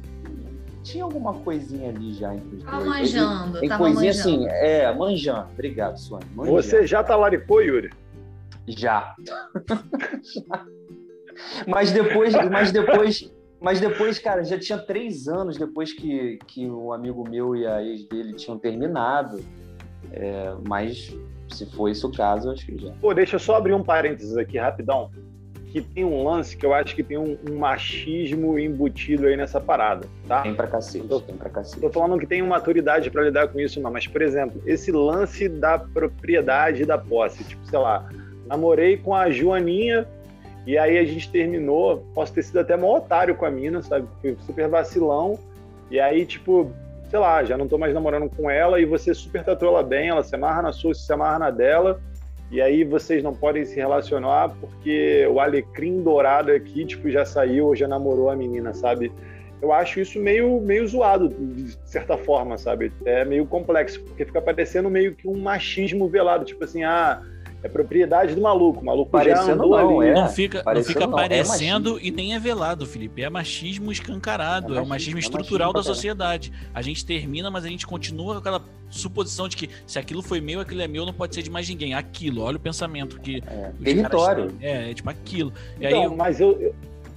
[0.85, 2.85] tinha alguma coisinha ali já entre os dois.
[2.85, 4.55] manjando, Tem coisinha assim, manjando.
[4.55, 5.49] assim, é, manjando.
[5.53, 6.25] Obrigado, Suane.
[6.37, 7.91] Você já talaricou, Yuri?
[8.69, 9.15] Já.
[11.67, 13.29] mas depois, mas depois
[13.63, 17.83] mas depois, cara, já tinha três anos depois que, que o amigo meu e a
[17.83, 19.41] ex dele tinham terminado.
[20.11, 21.17] É, mas
[21.49, 22.93] se foi esse o caso, acho que já.
[23.01, 25.11] Pô, deixa eu só abrir um parênteses aqui rapidão.
[25.67, 29.59] Que tem um lance que eu acho que tem um, um machismo embutido aí nessa
[29.59, 30.43] parada, tá?
[30.43, 31.81] Tem pra cacete, tô, tem pra cacete.
[31.81, 33.91] Tô falando que tem uma maturidade para lidar com isso, não.
[33.91, 37.43] Mas, por exemplo, esse lance da propriedade da posse.
[37.45, 38.07] Tipo, sei lá,
[38.47, 40.07] namorei com a Joaninha
[40.67, 44.07] e aí a gente terminou, posso ter sido até mó otário com a mina, sabe?
[44.21, 45.39] Fui super vacilão.
[45.91, 46.71] E aí, tipo,
[47.11, 50.09] sei lá, já não tô mais namorando com ela e você super tratou ela bem,
[50.09, 52.01] ela se amarra na sua, se amarra na dela.
[52.51, 57.67] E aí vocês não podem se relacionar porque o alecrim dourado aqui, tipo, já saiu
[57.67, 59.11] ou já namorou a menina, sabe?
[59.61, 62.93] Eu acho isso meio, meio zoado, de certa forma, sabe?
[63.05, 67.23] É meio complexo, porque fica parecendo meio que um machismo velado, tipo assim, ah,
[67.63, 68.81] é propriedade do maluco.
[68.81, 70.11] O maluco parecendo já andou não, ali.
[70.11, 70.15] É.
[70.15, 71.19] Não fica, não fica não.
[71.19, 73.23] É parecendo é e nem é velado, Felipe.
[73.23, 76.53] É machismo escancarado, é, machismo, é o machismo estrutural machismo da sociedade.
[76.75, 80.41] A gente termina, mas a gente continua com aquela suposição de que se aquilo foi
[80.41, 81.95] meu, aquilo é meu, não pode ser de mais ninguém.
[81.95, 83.43] Aquilo, olha o pensamento que.
[83.47, 84.53] É, território.
[84.61, 85.53] é, é tipo aquilo.
[85.81, 86.75] E então, aí, mas eu,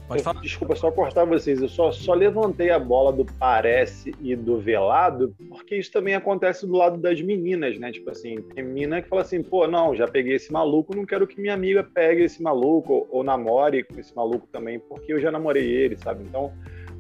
[0.08, 0.42] Pode falar.
[0.42, 1.62] Desculpa só cortar vocês.
[1.62, 6.66] Eu só, só levantei a bola do parece e do velado, porque isso também acontece
[6.66, 7.92] do lado das meninas, né?
[7.92, 11.26] Tipo assim, tem menina que fala assim, pô, não, já peguei esse maluco, não quero
[11.26, 15.20] que minha amiga pegue esse maluco ou, ou namore com esse maluco também, porque eu
[15.20, 16.24] já namorei ele, sabe?
[16.24, 16.54] Então,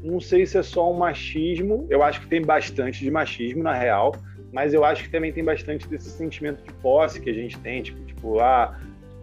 [0.04, 1.86] não sei se é só um machismo.
[1.90, 4.16] Eu acho que tem bastante de machismo, na real,
[4.52, 7.84] mas eu acho que também tem bastante desse sentimento de posse que a gente tem,
[7.84, 8.80] tipo, tipo ah,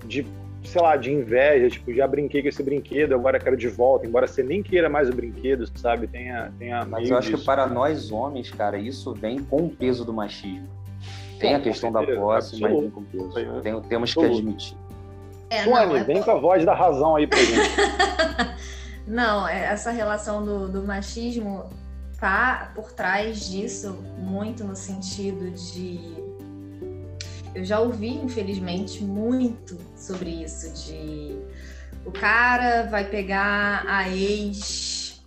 [0.07, 0.24] de
[0.63, 4.27] sei lá, de inveja, tipo, já brinquei com esse brinquedo, agora quero de volta, embora
[4.27, 6.07] você nem queira mais o brinquedo, sabe?
[6.07, 7.41] Tenha, tenha Mas eu acho disso.
[7.41, 10.69] que para nós homens, cara, isso vem com o peso do machismo.
[11.39, 13.31] Tem a questão da posse, mas vem com peso.
[13.63, 14.77] Tem, temos que admitir.
[15.51, 16.05] É, não, é...
[16.05, 17.71] vem com a voz da razão aí pra gente.
[19.07, 21.69] não, é, essa relação do, do machismo
[22.19, 26.22] tá por trás disso muito no sentido de
[27.55, 31.38] eu já ouvi, infelizmente, muito sobre isso de
[32.05, 35.22] o cara vai pegar a ex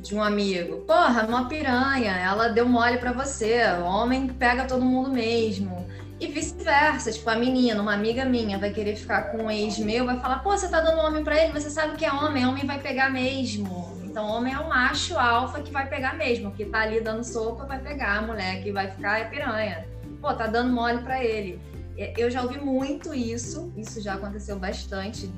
[0.00, 0.78] de um amigo.
[0.78, 3.62] Porra, uma piranha, ela deu mole para você.
[3.80, 5.86] O homem pega todo mundo mesmo.
[6.20, 10.04] E vice-versa, tipo, a menina, uma amiga minha, vai querer ficar com um ex meu,
[10.04, 12.66] vai falar, pô, você tá dando homem pra ele, você sabe que é homem, homem
[12.66, 13.98] vai pegar mesmo.
[14.04, 17.64] Então, homem é um macho alfa que vai pegar mesmo, que tá ali dando sopa,
[17.64, 19.86] vai pegar, a mulher que vai ficar é piranha.
[20.20, 21.60] Pô, tá dando mole pra ele.
[21.96, 25.30] É, eu já ouvi muito isso, isso já aconteceu bastante,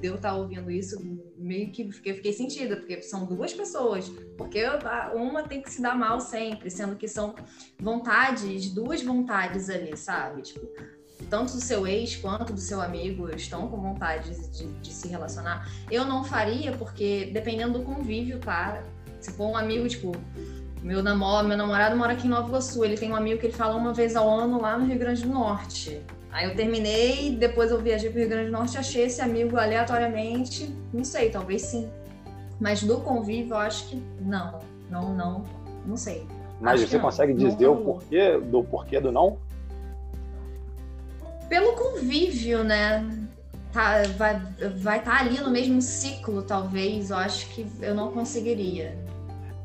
[0.00, 0.98] de eu estar ouvindo isso,
[1.36, 4.62] meio que fiquei, fiquei sentida, porque são duas pessoas, porque
[5.14, 7.34] uma tem que se dar mal sempre, sendo que são
[7.80, 10.42] vontades, duas vontades ali, sabe?
[10.42, 10.66] Tipo,
[11.30, 15.66] tanto do seu ex quanto do seu amigo estão com vontade de, de se relacionar.
[15.90, 18.82] Eu não faria, porque dependendo do convívio, tá?
[19.20, 20.12] Se for um amigo, tipo,
[20.86, 22.84] meu, namoro, meu namorado mora aqui em Nova Iguaçu.
[22.84, 25.22] Ele tem um amigo que ele fala uma vez ao ano lá no Rio Grande
[25.22, 26.00] do Norte.
[26.30, 29.58] Aí eu terminei, depois eu viajei para o Rio Grande do Norte, achei esse amigo
[29.58, 30.72] aleatoriamente.
[30.92, 31.90] Não sei, talvez sim.
[32.60, 34.60] Mas do convívio, eu acho que não.
[34.88, 35.42] Não, não,
[35.84, 36.24] não sei.
[36.60, 37.48] Mas acho você consegue não.
[37.48, 39.38] dizer não o porquê do porquê do não?
[41.48, 43.04] Pelo convívio, né?
[43.72, 47.10] Tá, vai estar vai tá ali no mesmo ciclo, talvez.
[47.10, 48.96] Eu acho que eu não conseguiria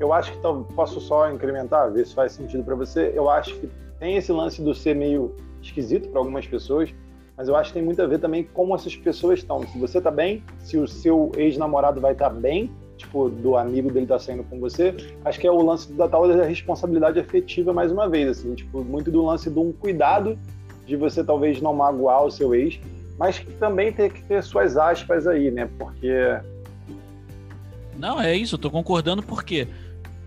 [0.01, 3.11] eu acho que então, posso só incrementar, ver se faz sentido para você.
[3.15, 6.93] Eu acho que tem esse lance do ser meio esquisito para algumas pessoas,
[7.37, 9.61] mas eu acho que tem muito a ver também com como essas pessoas estão.
[9.67, 13.91] Se você tá bem, se o seu ex-namorado vai estar tá bem, tipo, do amigo
[13.91, 17.71] dele tá saindo com você, acho que é o lance da tal da responsabilidade afetiva
[17.71, 20.37] mais uma vez, assim, tipo, muito do lance de um cuidado
[20.85, 22.79] de você talvez não magoar o seu ex,
[23.19, 25.69] mas que também tem que ter suas aspas aí, né?
[25.77, 26.11] Porque
[28.01, 29.67] não, é isso, eu tô concordando porque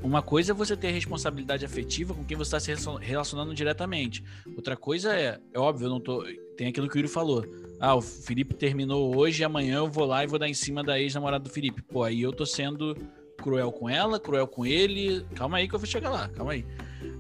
[0.05, 4.23] uma coisa é você ter responsabilidade afetiva com quem você está se relacionando diretamente.
[4.55, 6.23] Outra coisa é, é óbvio, eu não tô.
[6.57, 7.45] Tem aquilo que o Yuri falou.
[7.81, 10.85] Ah, o Felipe terminou hoje e amanhã eu vou lá e vou dar em cima
[10.85, 11.81] da ex-namorada do Felipe.
[11.81, 12.95] Pô, aí eu tô sendo
[13.39, 15.25] cruel com ela, cruel com ele.
[15.35, 16.67] Calma aí que eu vou chegar lá, calma aí.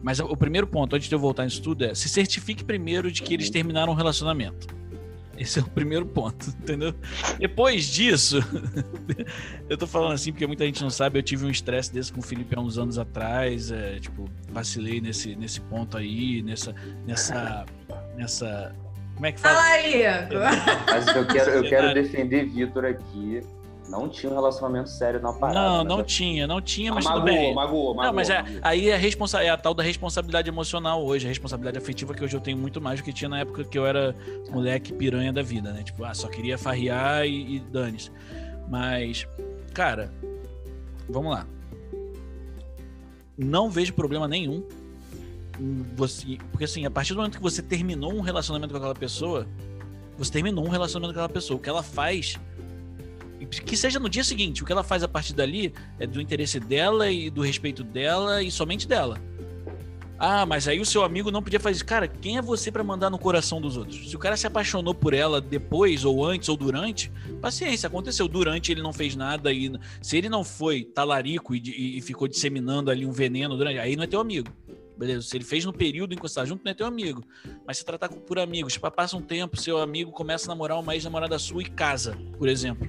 [0.02, 3.22] Mas o primeiro ponto, antes de eu voltar nisso tudo, é se certifique primeiro de
[3.22, 4.83] que eles terminaram o relacionamento.
[5.38, 6.94] Esse é o primeiro ponto, entendeu?
[7.38, 8.38] Depois disso,
[9.68, 12.20] eu tô falando assim porque muita gente não sabe, eu tive um estresse desse com
[12.20, 16.74] o Felipe há uns anos atrás, é, tipo, vacilei nesse, nesse ponto aí, nessa,
[17.06, 17.64] nessa,
[18.16, 18.74] nessa,
[19.14, 19.54] como é que fala?
[19.54, 20.02] Fala aí!
[20.86, 23.40] Mas eu quero, eu quero defender Vitor aqui,
[23.88, 25.84] não tinha um relacionamento sério na parada.
[25.84, 27.54] Não, não tinha, não tinha, mas magoou, tudo bem.
[27.54, 31.26] Magoou, magoou, não, mas é, aí é, responsa é a tal da responsabilidade emocional hoje,
[31.26, 33.78] a responsabilidade afetiva que hoje eu tenho muito mais do que tinha na época que
[33.78, 34.16] eu era
[34.50, 35.82] moleque piranha da vida, né?
[35.82, 38.10] Tipo, ah, só queria farrear e, e dane-se.
[38.68, 39.26] Mas,
[39.72, 40.12] cara,
[41.08, 41.46] vamos lá.
[43.36, 44.62] Não vejo problema nenhum
[45.94, 49.46] você, porque assim, a partir do momento que você terminou um relacionamento com aquela pessoa,
[50.16, 51.58] você terminou um relacionamento com aquela pessoa.
[51.58, 52.38] O que ela faz
[53.46, 54.62] que seja no dia seguinte.
[54.62, 58.42] O que ela faz a partir dali é do interesse dela e do respeito dela
[58.42, 59.20] e somente dela.
[60.18, 61.84] Ah, mas aí o seu amigo não podia fazer isso.
[61.84, 64.08] Cara, quem é você para mandar no coração dos outros?
[64.08, 68.28] Se o cara se apaixonou por ela depois, ou antes, ou durante, paciência, aconteceu.
[68.28, 72.90] Durante ele não fez nada e se ele não foi talarico e, e ficou disseminando
[72.90, 74.48] ali um veneno durante, aí não é teu amigo.
[74.96, 75.22] Beleza?
[75.22, 77.24] Se ele fez no período em que você está junto, não é teu amigo.
[77.66, 80.94] Mas se tratar por amigos, tipo, passa um tempo, seu amigo começa a namorar uma
[80.94, 82.88] ex-namorada sua e casa, por exemplo.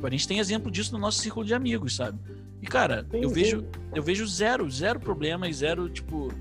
[0.00, 2.18] Tipo, a gente tem exemplo disso no nosso círculo de amigos, sabe?
[2.62, 3.34] E, cara, sim, eu sim.
[3.34, 6.32] vejo eu vejo zero, zero problema e zero, tipo.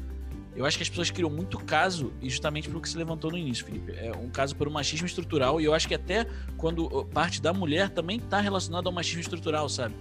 [0.55, 3.38] Eu acho que as pessoas criam muito caso, e justamente pelo que se levantou no
[3.38, 3.93] início, Felipe.
[3.95, 6.26] É um caso por um machismo estrutural, e eu acho que até
[6.57, 9.95] quando parte da mulher também está relacionado ao machismo estrutural, sabe?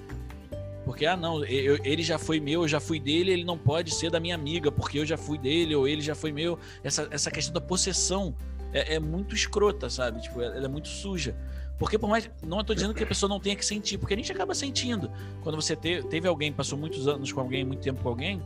[0.85, 3.95] Porque, ah, não, eu, ele já foi meu, eu já fui dele, ele não pode
[3.95, 6.59] ser da minha amiga, porque eu já fui dele, ou ele já foi meu.
[6.83, 8.35] Essa, essa questão da possessão
[8.73, 10.23] é, é muito escrota, sabe?
[10.23, 11.37] Tipo, ela é muito suja.
[11.79, 12.29] Porque por mais.
[12.45, 15.11] Não estou dizendo que a pessoa não tenha que sentir, porque a gente acaba sentindo.
[15.43, 18.43] Quando você te, teve alguém, passou muitos anos com alguém, muito tempo com alguém,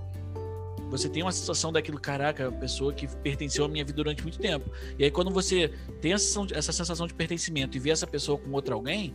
[0.91, 4.39] você tem uma sensação daquilo, caraca, a pessoa que pertenceu à minha vida durante muito
[4.39, 4.70] tempo.
[4.99, 5.72] E aí, quando você
[6.03, 9.14] tem essa sensação, essa sensação de pertencimento e vê essa pessoa com outro alguém,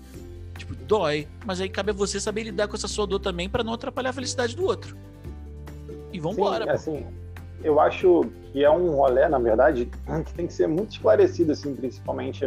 [0.57, 1.27] tipo, dói.
[1.45, 4.09] Mas aí cabe a você saber lidar com essa sua dor também para não atrapalhar
[4.09, 4.97] a felicidade do outro.
[6.11, 6.65] E vambora.
[6.77, 7.05] Sim, assim,
[7.63, 9.87] eu acho que é um rolê, na verdade,
[10.25, 12.43] que tem que ser muito esclarecido, assim, principalmente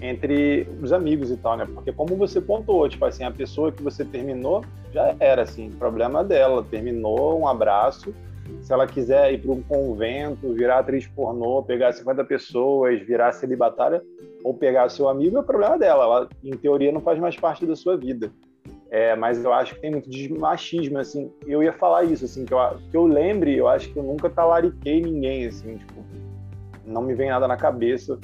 [0.00, 1.66] entre os amigos e tal, né?
[1.66, 6.22] Porque como você pontuou, tipo assim, a pessoa que você terminou já era, assim, problema
[6.22, 8.14] dela, terminou, um abraço.
[8.60, 14.02] Se ela quiser ir para um convento, virar atriz pornô, pegar 50 pessoas, virar celibatária,
[14.44, 16.04] ou pegar seu amigo, é problema dela.
[16.04, 18.30] Ela, em teoria, não faz mais parte da sua vida.
[18.88, 21.32] É, mas eu acho que tem muito de machismo, assim.
[21.44, 22.58] Eu ia falar isso, assim, que eu,
[22.90, 26.04] que eu lembre, eu acho que eu nunca talariquei ninguém, assim, tipo,
[26.84, 28.16] não me vem nada na cabeça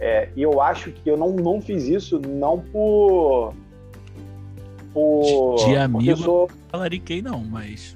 [0.00, 3.52] é, e eu acho que eu não, não fiz isso não por.
[4.94, 6.50] por de amigo, sou...
[6.72, 7.94] talariquei não, mas.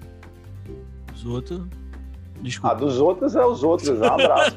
[1.15, 1.63] Os outros.
[2.43, 2.77] Desculpa.
[2.77, 4.55] Ah, dos outros é os outros, é um abraço.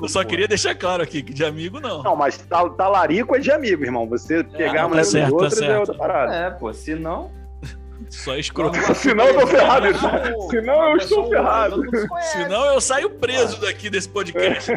[0.00, 2.04] eu só queria deixar claro aqui que de amigo não.
[2.04, 2.38] Não, mas
[2.76, 4.08] talarico é de amigo, irmão.
[4.08, 6.34] Você é, pegar é, tá certo, dos outros tá é outra parada.
[6.34, 7.32] É, pô, se não.
[8.10, 8.76] Só escroto.
[8.94, 9.86] Senão eu tô ferrado.
[10.50, 11.82] Senão eu estou ferrado.
[12.32, 14.72] Senão eu saio preso daqui desse podcast.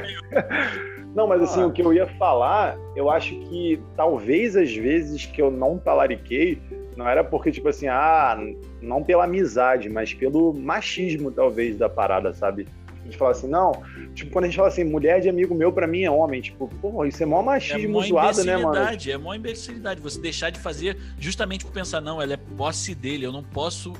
[1.15, 1.67] Não, mas assim, ah.
[1.67, 6.61] o que eu ia falar, eu acho que talvez às vezes que eu não talariquei,
[6.97, 8.37] não era porque, tipo assim, ah,
[8.81, 12.67] não pela amizade, mas pelo machismo, talvez, da parada, sabe?
[13.05, 13.83] A gente fala assim, não.
[14.15, 16.41] Tipo, quando a gente fala assim, mulher de amigo meu, pra mim é homem.
[16.41, 18.79] Tipo, pô, isso é mó machismo é zoado, né, mano?
[18.79, 20.01] É mó imbecilidade.
[20.01, 23.93] Você deixar de fazer justamente por pensar, não, ela é posse dele, eu não posso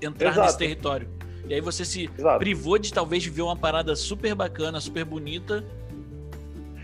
[0.00, 0.46] entrar Exato.
[0.46, 1.08] nesse território.
[1.48, 2.38] E aí você se Exato.
[2.38, 5.64] privou de talvez ver uma parada super bacana, super bonita,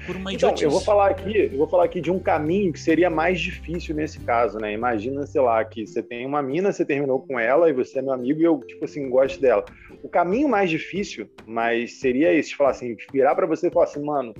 [0.08, 2.80] por uma então, eu vou falar aqui, eu vou falar aqui de um caminho que
[2.80, 4.72] seria mais difícil nesse caso, né?
[4.72, 8.02] Imagina, sei lá, que você tem uma mina, você terminou com ela e você é
[8.02, 9.66] meu amigo e eu, tipo assim, gosto dela.
[10.02, 14.02] O caminho mais difícil, mas seria esse, falar assim, virar para você e falar assim,
[14.02, 14.32] mano,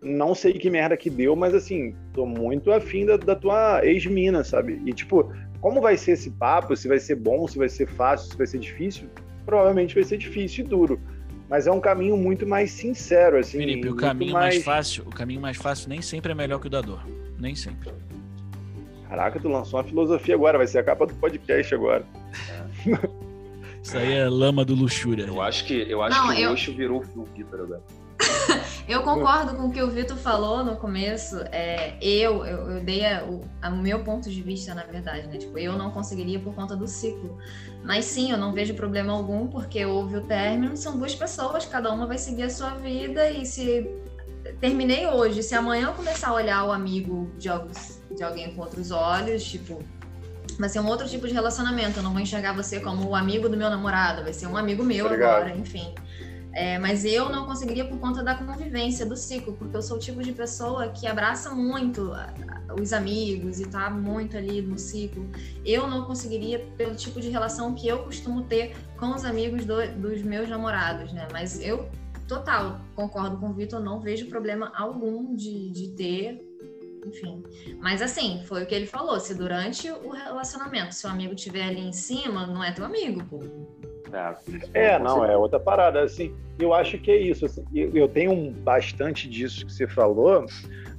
[0.00, 4.44] não sei que merda que deu, mas assim, tô muito afim da, da tua ex-mina,
[4.44, 4.80] sabe?
[4.86, 5.28] E tipo,
[5.60, 6.76] como vai ser esse papo?
[6.76, 9.08] Se vai ser bom, se vai ser fácil, se vai ser difícil?
[9.44, 11.00] Provavelmente vai ser difícil e duro
[11.50, 13.58] mas é um caminho muito mais sincero, assim.
[13.58, 14.54] Felipe, o caminho mais...
[14.54, 14.64] mais...
[14.64, 17.04] fácil, o caminho mais fácil nem sempre é melhor que o da dor,
[17.38, 17.90] nem sempre.
[19.08, 22.06] Caraca, tu lançou uma filosofia agora, vai ser a capa do podcast agora.
[23.82, 25.24] Isso aí é lama do luxúria.
[25.24, 26.48] Eu acho que, eu acho Não, que eu...
[26.48, 27.82] o luxo virou o Vitor agora.
[28.90, 31.36] Eu concordo com o que o Vitor falou no começo.
[31.52, 35.38] É, eu, eu, eu dei a, o a meu ponto de vista, na verdade, né?
[35.38, 37.38] Tipo, eu não conseguiria por conta do ciclo.
[37.84, 41.92] Mas sim, eu não vejo problema algum, porque houve o término, são duas pessoas, cada
[41.92, 43.88] uma vai seguir a sua vida e se
[44.60, 47.48] terminei hoje, se amanhã eu começar a olhar o amigo de,
[48.16, 49.82] de alguém com outros olhos, tipo,
[50.58, 51.98] vai ser um outro tipo de relacionamento.
[51.98, 54.82] Eu não vou enxergar você como o amigo do meu namorado, vai ser um amigo
[54.82, 55.42] meu Obrigado.
[55.42, 55.94] agora, enfim.
[56.52, 60.00] É, mas eu não conseguiria por conta da convivência, do ciclo, porque eu sou o
[60.00, 62.12] tipo de pessoa que abraça muito
[62.80, 65.28] os amigos e tá muito ali no ciclo.
[65.64, 69.76] Eu não conseguiria pelo tipo de relação que eu costumo ter com os amigos do,
[69.96, 71.28] dos meus namorados, né?
[71.32, 71.88] Mas eu,
[72.26, 76.50] total, concordo com o Vitor, não vejo problema algum de, de ter
[77.06, 77.42] enfim.
[77.78, 81.80] Mas assim, foi o que ele falou: se durante o relacionamento seu amigo estiver ali
[81.80, 83.40] em cima, não é teu amigo, pô.
[84.74, 86.02] É, não, é outra parada.
[86.02, 87.46] Assim, eu acho que é isso.
[87.46, 90.46] Assim, eu tenho bastante disso que você falou,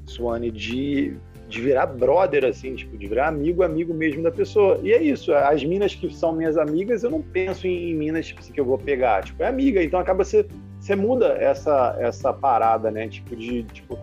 [0.05, 1.15] Suane, de,
[1.47, 4.79] de virar brother, assim, tipo, de virar amigo, amigo mesmo da pessoa.
[4.83, 5.33] E é isso.
[5.33, 8.59] As minas que são minhas amigas, eu não penso em, em minas tipo, assim, que
[8.59, 9.23] eu vou pegar.
[9.23, 10.45] Tipo, é amiga, então acaba você.
[10.79, 13.07] Você muda essa, essa parada, né?
[13.07, 13.63] Tipo, de.
[13.63, 13.99] Tipo,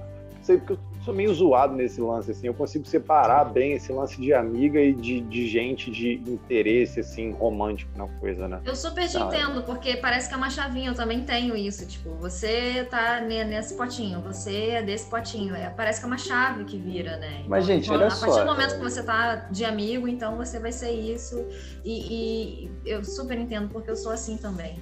[0.48, 0.78] eu
[1.08, 2.46] sou meio zoado nesse lance, assim.
[2.46, 7.32] Eu consigo separar bem esse lance de amiga e de, de gente de interesse, assim,
[7.32, 8.60] romântico na coisa, né?
[8.62, 10.90] Eu super te ah, entendo, porque parece que é uma chavinha.
[10.90, 11.86] Eu também tenho isso.
[11.86, 15.54] Tipo, você tá nesse potinho, você é desse potinho.
[15.54, 17.36] É, parece que é uma chave que vira, né?
[17.38, 18.26] Então, Mas, gente, olha a só.
[18.26, 21.42] A partir do momento que você tá de amigo, então você vai ser isso.
[21.82, 24.78] E, e eu super entendo, porque eu sou assim também.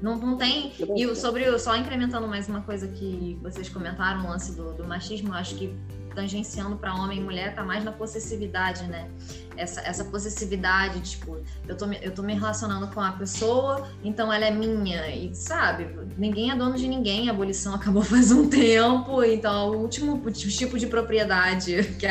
[0.00, 0.72] Não, não tem.
[0.96, 5.32] E sobre só incrementando mais uma coisa que vocês comentaram, o lance do, do machismo,
[5.34, 5.74] acho que
[6.14, 9.08] tangenciando para homem e mulher tá mais na possessividade, né?
[9.56, 11.38] Essa, essa possessividade, tipo,
[11.68, 15.88] eu tô, eu tô me relacionando com a pessoa, então ela é minha, e sabe,
[16.16, 20.78] ninguém é dono de ninguém, a abolição acabou faz um tempo, então o último tipo
[20.78, 22.06] de propriedade que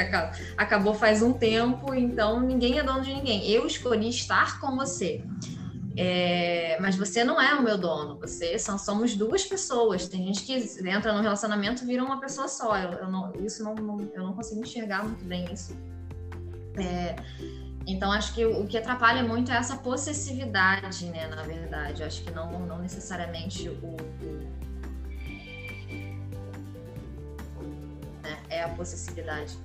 [0.57, 3.49] acabou faz um tempo, então ninguém é dono de ninguém.
[3.49, 5.23] Eu escolhi estar com você
[6.01, 10.07] É, mas você não é o meu dono, você são, somos duas pessoas.
[10.07, 10.53] Tem gente que
[10.87, 12.77] entra no relacionamento vira uma pessoa só.
[12.77, 15.75] Eu, eu não, isso não, não, eu não consigo enxergar muito bem isso.
[16.77, 17.17] É,
[17.85, 21.27] então acho que o, que atrapalha muito é essa possessividade, né?
[21.27, 23.97] Na verdade, eu acho que não, não necessariamente o, o
[28.23, 29.57] né, é a possessividade.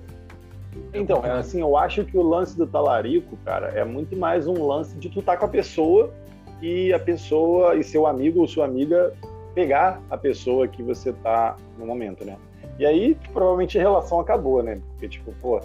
[0.93, 4.67] Então, é assim, eu acho que o lance do talarico, cara, é muito mais um
[4.67, 6.13] lance de tu tá com a pessoa
[6.61, 9.13] e a pessoa e seu amigo ou sua amiga
[9.53, 12.37] pegar a pessoa que você tá no momento, né?
[12.77, 14.81] E aí, provavelmente a relação acabou, né?
[14.91, 15.61] Porque, tipo, pô,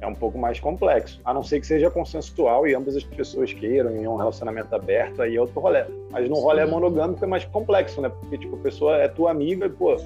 [0.00, 1.20] é um pouco mais complexo.
[1.24, 5.22] A não ser que seja consensual e ambas as pessoas queiram em um relacionamento aberto,
[5.22, 5.84] aí é outro rolê.
[6.10, 8.08] Mas no rolê monogâmico é mais complexo, né?
[8.08, 9.96] Porque, tipo, a pessoa é tua amiga e, pô,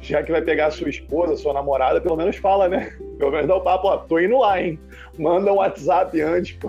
[0.00, 2.92] já que vai pegar a sua esposa, sua namorada, pelo menos fala, né?
[3.18, 4.78] Pelo menos dá o papo, ó, tô indo lá, hein?
[5.18, 6.68] Manda um WhatsApp antes, pô.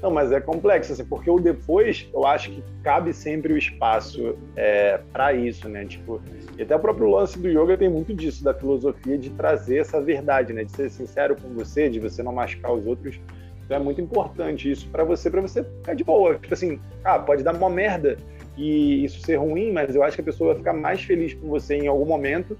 [0.00, 4.36] Não, mas é complexo, assim, porque o depois, eu acho que cabe sempre o espaço
[4.54, 5.84] é, para isso, né?
[5.84, 6.20] Tipo,
[6.56, 10.00] e até o próprio lance do yoga tem muito disso, da filosofia de trazer essa
[10.00, 10.62] verdade, né?
[10.62, 13.20] De ser sincero com você, de você não machucar os outros.
[13.64, 16.36] Então é muito importante isso para você, para você ficar de boa.
[16.36, 18.16] Tipo assim, ah, pode dar uma merda,
[18.58, 21.48] e isso ser ruim, mas eu acho que a pessoa vai ficar mais feliz com
[21.48, 22.56] você em algum momento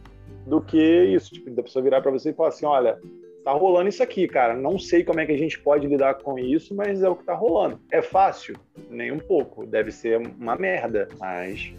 [0.47, 2.99] do que isso, tipo, da pessoa virar para você e falar assim, olha,
[3.45, 6.39] tá rolando isso aqui, cara, não sei como é que a gente pode lidar com
[6.39, 7.80] isso, mas é o que tá rolando.
[7.91, 8.57] É fácil?
[8.91, 11.72] Nem um pouco, deve ser uma merda, mas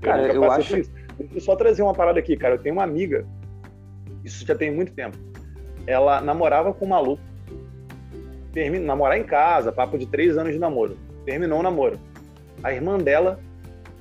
[0.00, 0.92] cara, eu, eu acho isso.
[1.18, 3.26] Deixa eu só trazer uma parada aqui, cara, eu tenho uma amiga,
[4.24, 5.16] isso já tem muito tempo.
[5.86, 7.22] Ela namorava com um maluco,
[8.52, 10.96] termina, namorar em casa, papo de três anos de namoro.
[11.24, 11.98] Terminou o namoro
[12.62, 13.40] a irmã dela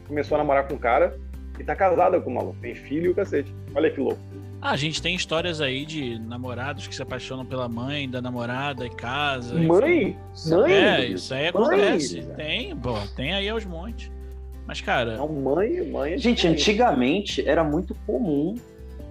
[0.08, 1.18] começou a namorar com um cara
[1.60, 2.58] e tá casada com o maluco.
[2.62, 3.54] Tem filho e o cacete.
[3.74, 4.22] Olha que louco.
[4.62, 8.86] Ah, a gente tem histórias aí de namorados que se apaixonam pela mãe da namorada
[8.86, 9.56] e casa.
[9.56, 10.16] Mãe?
[10.46, 10.72] Mãe?
[10.72, 12.22] É, isso aí acontece.
[12.22, 12.36] Mãe.
[12.36, 14.12] Tem, bom, tem aí aos montes.
[14.68, 15.18] Mas, cara.
[15.18, 16.14] Não, mãe, mãe.
[16.14, 18.56] É gente, antigamente era muito comum.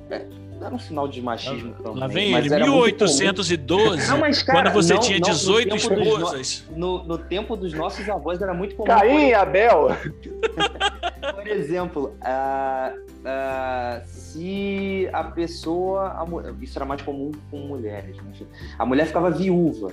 [0.09, 0.25] É,
[0.63, 1.99] era um sinal de machismo também.
[1.99, 6.65] Lá vem ele, 1812, não, mas, cara, quando você não, tinha 18 não, esposas.
[6.77, 8.87] No, no, tempo dos nossos avós era muito comum.
[8.87, 9.97] Caim e Abel!
[11.51, 16.11] Por exemplo, uh, uh, se a pessoa.
[16.11, 18.17] A, isso era mais comum com mulheres.
[18.19, 18.47] Né?
[18.79, 19.93] A mulher ficava viúva.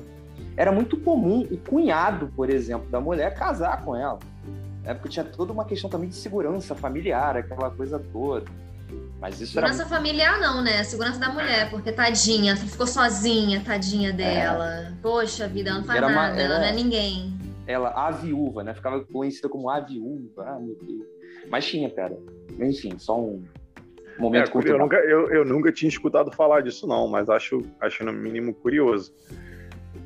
[0.56, 4.20] Era muito comum o cunhado, por exemplo, da mulher casar com ela.
[4.86, 8.46] É porque tinha toda uma questão também de segurança familiar, aquela coisa toda.
[9.20, 10.84] Mas isso Segurança familiar não, né?
[10.84, 14.76] Segurança da mulher, porque tadinha, ficou sozinha, tadinha dela.
[14.76, 14.94] É.
[15.02, 17.36] Poxa vida, ela não faz era nada, uma, ela não é ninguém.
[17.66, 18.76] Ela, a viúva, né?
[18.76, 20.46] Ficava conhecida como a viúva.
[20.48, 21.17] Ah, meu Deus.
[21.50, 22.18] Mas tinha, cara.
[22.60, 23.44] Enfim, só um
[24.20, 28.04] momento é, eu, nunca, eu, eu nunca tinha escutado falar disso, não, mas acho, acho
[28.04, 29.14] no mínimo curioso.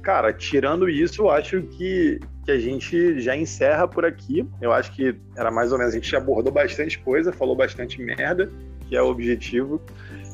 [0.01, 4.47] Cara, tirando isso, eu acho que, que a gente já encerra por aqui.
[4.59, 8.51] Eu acho que era mais ou menos, a gente abordou bastante coisa, falou bastante merda
[8.91, 9.81] que é o objetivo.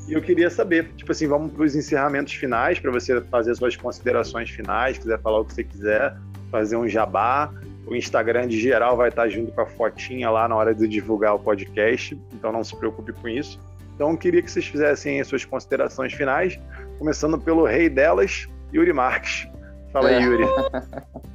[0.08, 3.76] E eu queria saber, tipo assim, vamos para os encerramentos finais, para você fazer suas
[3.76, 6.18] considerações finais, quiser falar o que você quiser,
[6.50, 7.54] fazer um jabá.
[7.88, 11.36] O Instagram de geral vai estar junto com a fotinha lá na hora de divulgar
[11.36, 13.60] o podcast, então não se preocupe com isso.
[13.96, 16.60] Então eu queria que vocês fizessem as suas considerações finais,
[17.00, 19.48] começando pelo rei delas, Yuri Marques.
[19.92, 20.22] Fala aí.
[20.22, 20.44] Yuri.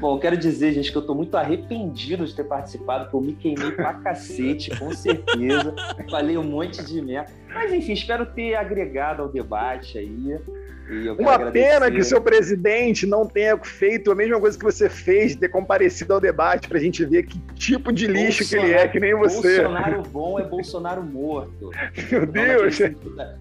[0.00, 3.34] Bom, quero dizer, gente, que eu tô muito arrependido de ter participado, porque eu me
[3.34, 5.74] queimei pra cacete, com certeza.
[6.10, 7.30] Falei um monte de merda.
[7.52, 10.38] Mas, enfim, espero ter agregado ao debate aí.
[11.18, 15.34] Uma pena que o seu presidente não tenha feito a mesma coisa que você fez,
[15.36, 18.80] ter comparecido ao debate para a gente ver que tipo de lixo Bolsonaro, que ele
[18.80, 19.62] é, que nem você.
[19.62, 21.70] Bolsonaro bom é Bolsonaro morto.
[22.10, 22.78] Meu Deus!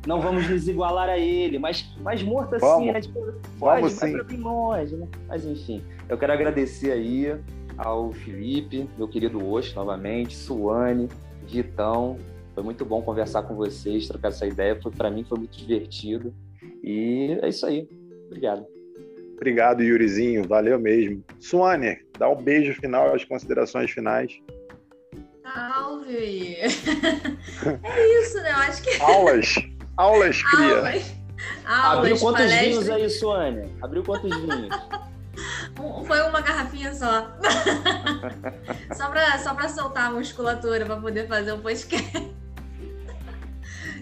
[0.06, 3.02] Não vamos nos igualar a ele, mas, mas morto assim, né?
[3.02, 4.18] Tipo, vamos sim.
[4.18, 5.08] Vai longe, né?
[5.28, 7.36] Mas enfim, eu quero agradecer aí
[7.78, 11.10] ao Felipe, meu querido Osh, novamente, Suane,
[11.48, 12.18] Vitão.
[12.54, 14.78] Foi muito bom conversar com vocês, trocar essa ideia.
[14.98, 16.34] Para mim foi muito divertido.
[16.84, 17.88] E é isso aí.
[18.28, 18.66] Obrigado.
[19.34, 20.48] Obrigado, Yurizinho.
[20.48, 21.24] Valeu mesmo.
[21.40, 24.32] Suane, dá um beijo final, as considerações finais.
[25.44, 26.56] Salve!
[26.62, 28.52] é isso, né?
[28.52, 29.02] Eu acho que.
[29.02, 29.56] Aulas!
[29.98, 30.78] Aulas, cria!
[30.78, 31.22] Aulas.
[31.66, 32.68] Aulas, Abriu quantos palestras.
[32.68, 33.74] vinhos aí, Suane?
[33.82, 34.70] Abriu quantos vinhos?
[36.06, 37.36] Foi uma garrafinha só.
[38.96, 42.32] só para só soltar a musculatura para poder fazer o um podcast.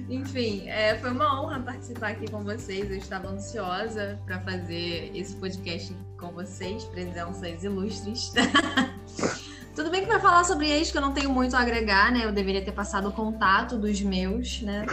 [0.10, 2.90] Enfim, é, foi uma honra participar aqui com vocês.
[2.90, 8.34] Eu estava ansiosa para fazer esse podcast com vocês, presenças ilustres.
[9.76, 12.26] Tudo bem que vai falar sobre ex, que eu não tenho muito a agregar, né?
[12.26, 14.84] Eu deveria ter passado o contato dos meus, né?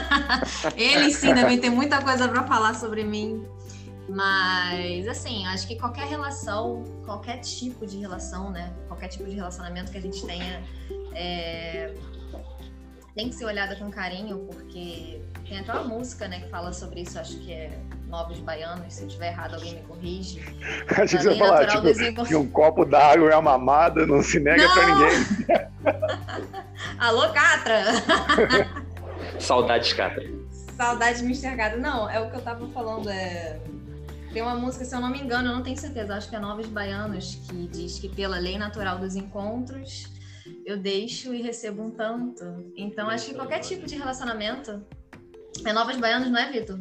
[0.74, 3.46] Eles sim devem ter muita coisa para falar sobre mim.
[4.08, 8.72] Mas, assim, acho que qualquer relação, qualquer tipo de relação, né?
[8.88, 10.62] Qualquer tipo de relacionamento que a gente tenha,
[11.12, 11.94] é...
[13.16, 17.00] tem que ser olhada com carinho, porque tem até uma música, né, que fala sobre
[17.00, 17.70] isso, acho que é
[18.08, 20.40] Novos Baianos, se eu estiver errado, alguém me corrige.
[20.86, 24.62] Acho que você falar, tipo, que um copo d'água é uma mamada, não se nega
[24.62, 24.74] não!
[24.74, 26.56] pra ninguém.
[27.00, 27.84] Alô, Catra!
[29.40, 30.22] Saudades, Catra.
[30.76, 31.76] Saudade de me enxergar.
[31.78, 33.58] Não, é o que eu tava falando, é...
[34.32, 36.38] Tem uma música, se eu não me engano, eu não tenho certeza, acho que é
[36.38, 40.14] Novos Baianos, que diz que pela lei natural dos encontros,
[40.66, 42.72] eu deixo e recebo um tanto.
[42.76, 44.84] Então, acho que qualquer tipo de relacionamento
[45.64, 46.80] é Novos Baianos, não é, Vitor?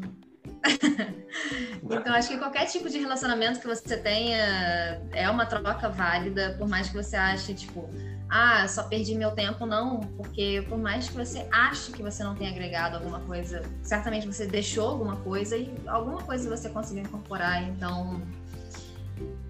[1.84, 6.68] então, acho que qualquer tipo de relacionamento que você tenha é uma troca válida, por
[6.68, 7.88] mais que você ache, tipo,
[8.28, 12.34] ah, só perdi meu tempo, não, porque por mais que você ache que você não
[12.34, 17.62] tenha agregado alguma coisa, certamente você deixou alguma coisa e alguma coisa você conseguiu incorporar,
[17.62, 18.20] então.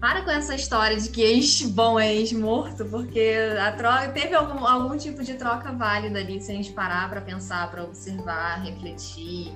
[0.00, 4.34] Para com essa história de que ex bom é ex morto, porque a troca teve
[4.34, 8.62] algum, algum tipo de troca válida ali, se a gente parar para pensar, para observar,
[8.62, 9.52] refletir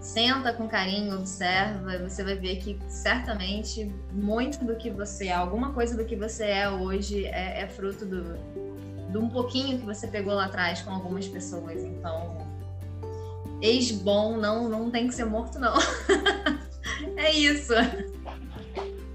[0.00, 5.72] senta com carinho, observa, você vai ver que certamente muito do que você é, alguma
[5.72, 8.34] coisa do que você é hoje é, é fruto do,
[9.10, 11.82] de um pouquinho que você pegou lá atrás com algumas pessoas.
[11.82, 12.38] Então,
[13.60, 15.74] ex-bom não, não tem que ser morto, não.
[17.16, 17.74] é isso.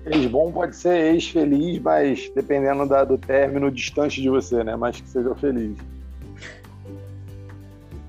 [0.05, 4.75] Ex-bom pode ser ex-feliz, mas dependendo da, do término distante de você, né?
[4.75, 5.77] Mas que seja feliz.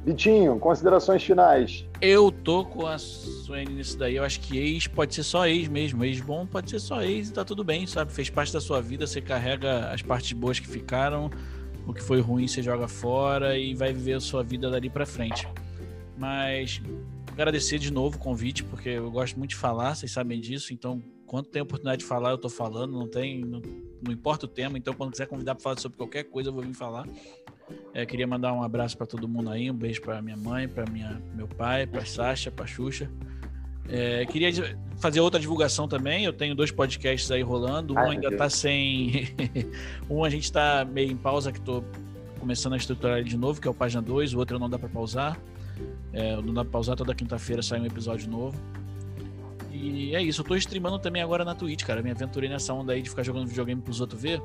[0.04, 1.84] Vitinho, considerações finais.
[2.00, 4.14] Eu tô com a Suene nisso daí.
[4.14, 6.04] Eu acho que ex pode ser só ex mesmo.
[6.04, 8.12] Ex bom pode ser só ex e tá tudo bem, sabe?
[8.12, 11.28] Fez parte da sua vida, você carrega as partes boas que ficaram,
[11.88, 15.04] o que foi ruim você joga fora e vai viver a sua vida dali para
[15.04, 15.48] frente.
[16.16, 16.80] Mas
[17.32, 20.72] agradecer de novo o convite, porque eu gosto muito de falar, vocês sabem disso.
[20.72, 22.92] Então, quando tem oportunidade de falar, eu tô falando.
[22.92, 23.60] Não tem, não,
[24.02, 24.78] não importa o tema.
[24.78, 27.06] Então, quando quiser convidar para falar sobre qualquer coisa, eu vou vir falar.
[27.92, 30.88] É, queria mandar um abraço para todo mundo aí, um beijo para minha mãe, para
[30.90, 33.10] minha meu pai, para Sasha, para Xuxa.
[33.88, 34.50] É, queria
[34.98, 36.24] fazer outra divulgação também.
[36.24, 37.94] Eu tenho dois podcasts aí rolando.
[37.94, 39.28] Um Ai, ainda está sem.
[40.08, 41.84] um a gente está meio em pausa, que estou
[42.38, 44.34] começando a estruturar ele de novo, que é o Página 2.
[44.34, 45.38] O outro não dá para pausar.
[46.12, 48.60] É, não dá para pausar, toda quinta-feira sai um episódio novo.
[49.76, 50.40] E é isso.
[50.40, 52.02] Eu estou streamando também agora na Twitch, cara.
[52.02, 54.42] Me aventurei nessa onda aí de ficar jogando videogame pros outros ver.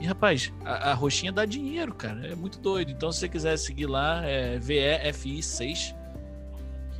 [0.00, 2.26] E, rapaz, a, a, roxinha dá dinheiro, cara.
[2.26, 2.90] É muito doido.
[2.90, 6.01] Então, se você quiser seguir lá, é VEFI6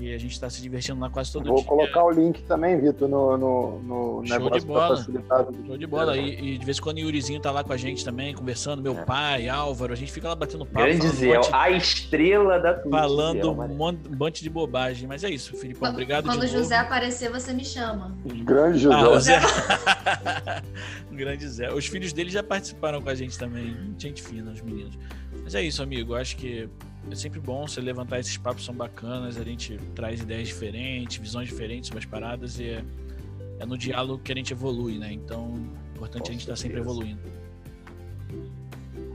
[0.02, 1.64] que a gente está se divertindo lá quase todo Vou dia.
[1.64, 5.46] Vou colocar o link também, Vitor, no, no, no Show negócio para facilitar.
[5.66, 6.16] Show de bola.
[6.16, 8.82] E, e, de vez em quando o Yurizinho tá lá com a gente também, conversando,
[8.82, 9.04] meu é.
[9.04, 10.84] pai, Álvaro, a gente fica lá batendo papo.
[10.84, 12.90] Grande Zé, um a estrela da Twitch.
[12.90, 15.06] Falando um monte de bobagem.
[15.06, 18.16] Mas é isso, Filipão, obrigado Quando o José aparecer, você me chama.
[18.24, 18.96] Grande José.
[18.96, 20.62] Ah, Zé.
[21.12, 21.72] grande Zé.
[21.72, 23.94] Os filhos dele já participaram com a gente também.
[23.96, 24.98] Gente fina, os meninos.
[25.44, 26.14] Mas é isso, amigo.
[26.14, 26.68] Acho que
[27.10, 31.48] é sempre bom você levantar esses papos, são bacanas, a gente traz ideias diferentes, visões
[31.48, 32.84] diferentes sobre as paradas e é,
[33.58, 35.12] é no diálogo que a gente evolui, né?
[35.12, 35.54] Então,
[35.92, 37.20] é importante a gente estar tá sempre evoluindo.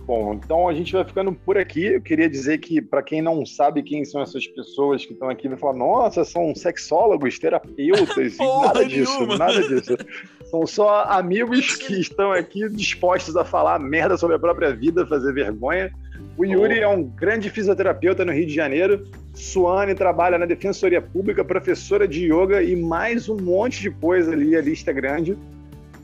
[0.07, 1.83] Bom, então a gente vai ficando por aqui.
[1.83, 5.49] Eu queria dizer que, para quem não sabe quem são essas pessoas que estão aqui,
[5.49, 9.97] vai falar: nossa, são sexólogos, terapeutas, nada disso, nada disso.
[10.45, 15.33] São só amigos que estão aqui dispostos a falar merda sobre a própria vida, fazer
[15.33, 15.93] vergonha
[16.37, 19.07] o Yuri é um grande fisioterapeuta no Rio de Janeiro.
[19.33, 24.55] Suane trabalha na Defensoria Pública, professora de yoga e mais um monte de coisa ali.
[24.55, 25.37] A lista é grande.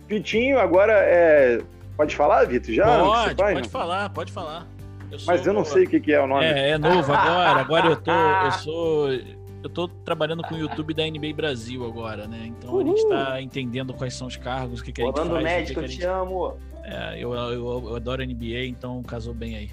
[0.07, 1.61] Vitinho, agora é.
[1.95, 2.73] Pode falar, Vitor?
[2.73, 2.85] Já?
[2.85, 4.67] Pode, faz, pode falar, pode falar.
[5.11, 6.45] Eu Mas eu não sei o que, que é o nome.
[6.45, 7.59] É, é novo agora.
[7.59, 8.11] Agora eu tô.
[8.11, 9.11] Eu sou.
[9.11, 12.47] Eu tô trabalhando com o YouTube da NBA Brasil agora, né?
[12.47, 12.81] Então Uhul.
[12.81, 15.43] a gente tá entendendo quais são os cargos, o que, que a gente Falando faz.
[15.43, 16.57] médico, que eu te amo.
[16.83, 19.69] É, eu, eu, eu adoro NBA, então casou bem aí.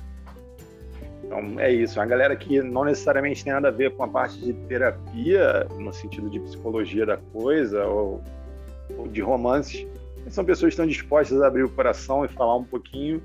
[1.30, 4.36] Então é isso, uma galera que não necessariamente tem nada a ver com a parte
[4.40, 8.20] de terapia, no sentido de psicologia da coisa, ou,
[8.98, 9.86] ou de romances,
[10.28, 13.22] são pessoas que estão dispostas a abrir o coração e falar um pouquinho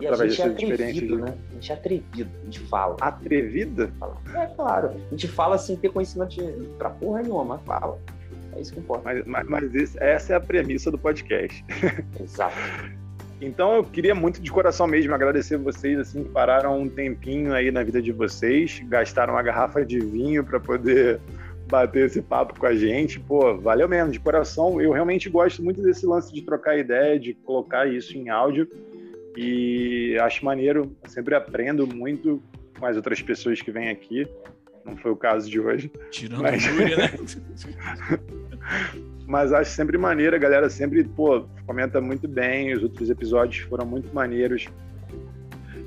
[0.00, 1.20] e através das é suas experiências.
[1.20, 1.34] Né?
[1.50, 2.96] A gente é atrevido, a gente fala.
[3.02, 3.92] Atrevida?
[4.34, 7.98] É claro, a gente fala sem ter conhecimento de, pra porra nenhuma, mas fala.
[8.56, 9.02] É isso que importa.
[9.04, 11.62] Mas, mas, mas esse, essa é a premissa do podcast.
[12.18, 12.56] Exato.
[13.42, 17.72] Então eu queria muito de coração mesmo agradecer vocês assim que pararam um tempinho aí
[17.72, 21.20] na vida de vocês, gastaram uma garrafa de vinho para poder
[21.68, 23.18] bater esse papo com a gente.
[23.18, 24.80] Pô, valeu mesmo, de coração.
[24.80, 28.68] Eu realmente gosto muito desse lance de trocar ideia, de colocar isso em áudio.
[29.36, 32.40] E acho maneiro, eu sempre aprendo muito
[32.78, 34.24] com as outras pessoas que vêm aqui.
[34.84, 35.90] Não foi o caso de hoje.
[36.10, 36.54] Tirando mas...
[36.54, 37.10] a Júlia, né?
[39.26, 43.86] mas acho sempre maneiro, a galera sempre, pô, comenta muito bem, os outros episódios foram
[43.86, 44.66] muito maneiros.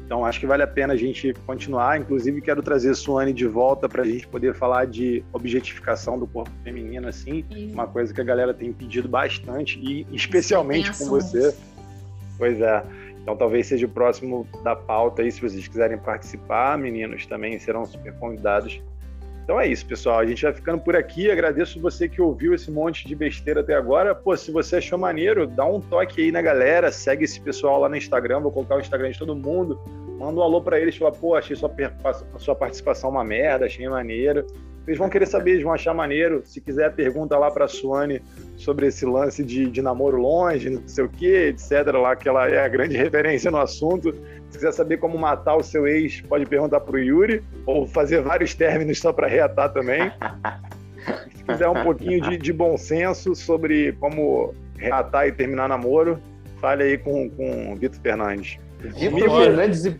[0.06, 2.00] Então acho que vale a pena a gente continuar.
[2.00, 6.52] Inclusive quero trazer Suane de volta para a gente poder falar de objetificação do corpo
[6.64, 7.44] feminino, assim,
[7.74, 11.56] uma coisa que a galera tem pedido bastante e especialmente com você.
[12.38, 12.84] Pois é.
[13.22, 17.84] Então talvez seja o próximo da pauta aí, se vocês quiserem participar, meninos também serão
[17.84, 18.80] super convidados.
[19.46, 20.18] Então é isso, pessoal.
[20.18, 21.30] A gente vai ficando por aqui.
[21.30, 24.16] Agradeço você que ouviu esse monte de besteira até agora.
[24.16, 27.88] Pô, se você achou maneiro, dá um toque aí na galera, segue esse pessoal lá
[27.88, 29.80] no Instagram, vou colocar o Instagram de todo mundo.
[30.18, 31.72] Manda um alô para eles, fala, pô, achei sua,
[32.40, 34.48] sua participação uma merda, achei maneiro.
[34.88, 36.44] Eles vão querer saber, eles vão achar maneiro.
[36.46, 38.22] Se quiser, pergunta lá para a Suane
[38.56, 41.92] sobre esse lance de, de namoro longe, não sei o quê, etc.
[41.94, 44.14] Lá, que ela é a grande referência no assunto.
[44.50, 48.22] Se quiser saber como matar o seu ex, pode perguntar para o Yuri, ou fazer
[48.22, 50.12] vários términos só para reatar também.
[51.36, 56.20] Se quiser um pouquinho de, de, bom senso sobre como reatar e terminar namoro,
[56.62, 58.58] fale aí com, com o Vitor Fernandes.
[58.80, 60.00] Vitor Fernandes e,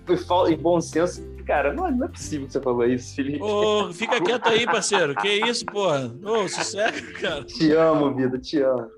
[0.50, 3.42] e bom senso cara, não, não, é possível que você falou isso, Felipe.
[3.42, 5.16] Ô, fica quieto aí, parceiro.
[5.16, 6.12] Que isso, porra?
[6.24, 7.44] Ô, sossega, cara.
[7.44, 8.90] Te amo, vida, te amo.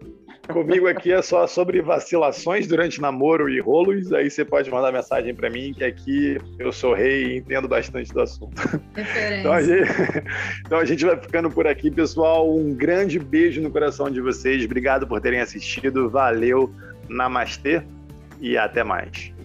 [0.48, 4.14] Comigo aqui é só sobre vacilações durante namoro e rolos.
[4.14, 8.14] Aí você pode mandar mensagem para mim, que aqui eu sou rei e entendo bastante
[8.14, 8.56] do assunto.
[9.40, 9.92] Então a, gente,
[10.66, 12.56] então a gente vai ficando por aqui, pessoal.
[12.56, 14.64] Um grande beijo no coração de vocês.
[14.64, 16.10] Obrigado por terem assistido.
[16.10, 16.74] Valeu,
[17.10, 17.84] namastê
[18.40, 19.37] e até mais.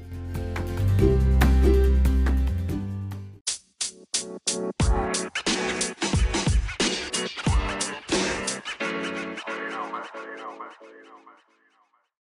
[4.53, 5.32] Música